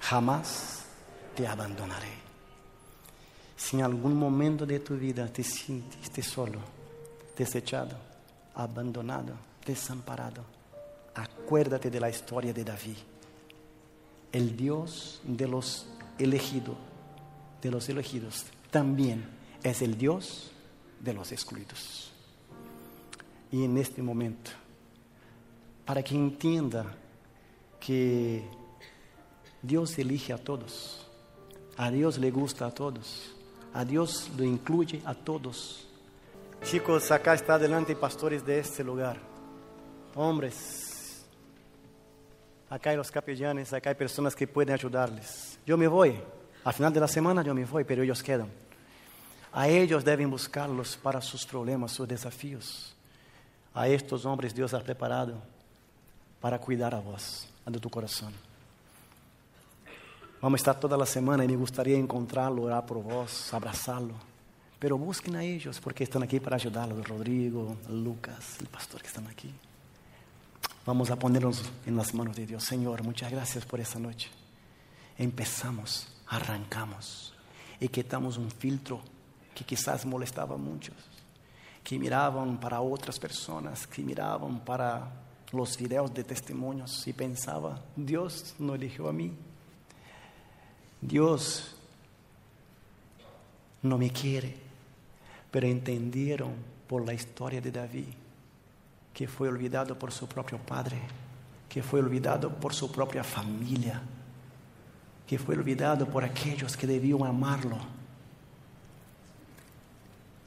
[0.00, 0.84] jamás
[1.34, 2.20] te abandonaré.
[3.56, 6.58] Si en algún momento de tu vida te sientes solo,
[7.36, 7.96] desechado,
[8.54, 9.34] abandonado,
[9.66, 10.44] desamparado,
[11.14, 12.96] acuérdate de la historia de David
[14.32, 15.86] el Dios de los
[16.18, 16.76] elegidos,
[17.62, 19.24] de los elegidos, también
[19.62, 20.50] es el Dios
[21.00, 22.12] de los excluidos.
[23.52, 24.50] Y en este momento,
[25.84, 26.94] para que entienda
[27.80, 28.44] que
[29.62, 31.06] Dios elige a todos,
[31.76, 33.32] a Dios le gusta a todos,
[33.74, 35.86] a Dios lo incluye a todos.
[36.62, 39.18] Chicos, acá está adelante pastores de este lugar,
[40.14, 40.89] hombres,
[42.70, 45.58] acá hay los capellanes, acá hay personas que pueden ayudarles.
[45.66, 46.16] Yo me voy,
[46.64, 48.48] al final de la semana yo me voy, pero ellos quedan.
[49.52, 52.94] A ellos deben buscarlos para sus problemas, sus desafíos.
[53.74, 55.42] A estos hombres Dios ha preparado
[56.40, 58.32] para cuidar a vos, a tu corazón.
[60.40, 64.14] Vamos a estar toda la semana y me gustaría encontrarlo, orar por vos, abrazarlo.
[64.78, 67.06] Pero busquen a ellos porque están aquí para ayudarlos.
[67.06, 69.52] Rodrigo, Lucas, el pastor que están aquí.
[70.86, 72.64] Vamos a ponernos en las manos de Dios.
[72.64, 74.30] Señor, muchas gracias por esta noche.
[75.18, 77.34] Empezamos, arrancamos
[77.78, 79.00] y quitamos un filtro
[79.54, 80.96] que quizás molestaba a muchos,
[81.84, 85.12] que miraban para otras personas, que miraban para
[85.52, 89.32] los videos de testimonios y pensaba, Dios no eligió a mí,
[90.98, 91.76] Dios
[93.82, 94.56] no me quiere,
[95.50, 96.54] pero entendieron
[96.88, 98.06] por la historia de David
[99.20, 100.98] que fue olvidado por su propio padre,
[101.68, 104.00] que fue olvidado por su propia familia,
[105.26, 107.76] que fue olvidado por aquellos que debían amarlo.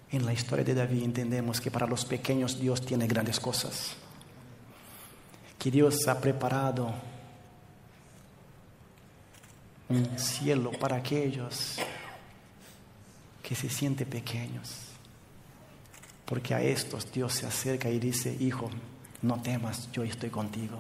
[0.09, 3.95] En la historia de David entendemos que para los pequeños Dios tiene grandes cosas,
[5.59, 6.95] que Dios ha preparado
[9.88, 11.78] un cielo para aquellos
[13.43, 14.92] que se sienten pequeños.
[16.26, 18.69] Porque a estos Dios se acerca y dice, hijo,
[19.21, 20.80] no temas, yo estoy contigo.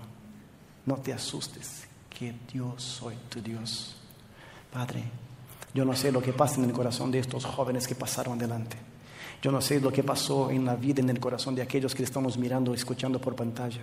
[0.85, 3.95] No te asustes, que yo soy tu Dios.
[4.71, 5.03] Padre,
[5.73, 8.77] yo no sé lo que pasa en el corazón de estos jóvenes que pasaron adelante.
[9.41, 12.03] Yo no sé lo que pasó en la vida, en el corazón de aquellos que
[12.03, 13.81] estamos mirando, escuchando por pantalla.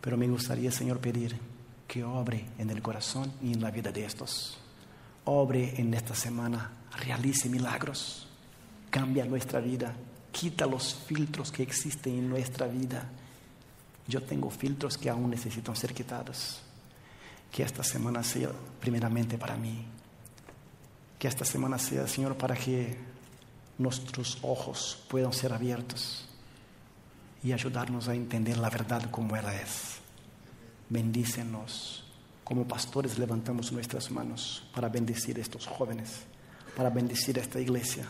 [0.00, 1.36] Pero me gustaría, Señor, pedir
[1.88, 4.58] que obre en el corazón y en la vida de estos.
[5.24, 6.70] Obre en esta semana,
[7.04, 8.28] realice milagros,
[8.90, 9.94] cambia nuestra vida,
[10.32, 13.08] quita los filtros que existen en nuestra vida.
[14.06, 16.60] Yo tengo filtros que aún necesitan ser quitados.
[17.52, 18.50] Que esta semana sea
[18.80, 19.84] primeramente para mí.
[21.18, 22.96] Que esta semana sea, Señor, para que
[23.78, 26.26] nuestros ojos puedan ser abiertos
[27.42, 30.00] y ayudarnos a entender la verdad como ella es
[30.90, 32.04] bendícenos.
[32.44, 36.22] Como pastores levantamos nuestras manos para bendecir a estos jóvenes,
[36.76, 38.06] para bendecir a esta iglesia.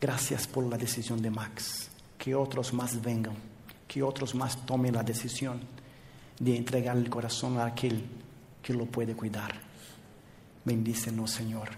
[0.00, 1.88] Gracias por la decisión de Max.
[2.18, 3.36] Que otros más vengan,
[3.86, 5.60] que otros más tomen la decisión
[6.38, 8.04] de entregar el corazón a aquel
[8.62, 9.52] que lo puede cuidar.
[10.64, 11.70] Bendícenos, Señor.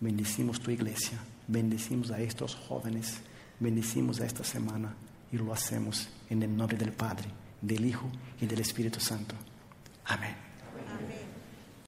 [0.00, 1.18] Bendecimos tu iglesia.
[1.46, 3.20] Bendecimos a estos jóvenes.
[3.58, 4.94] Bendecimos a esta semana
[5.30, 7.28] y lo hacemos en el nombre del Padre,
[7.60, 8.10] del Hijo
[8.40, 9.34] y del Espíritu Santo.
[10.06, 10.49] Amén.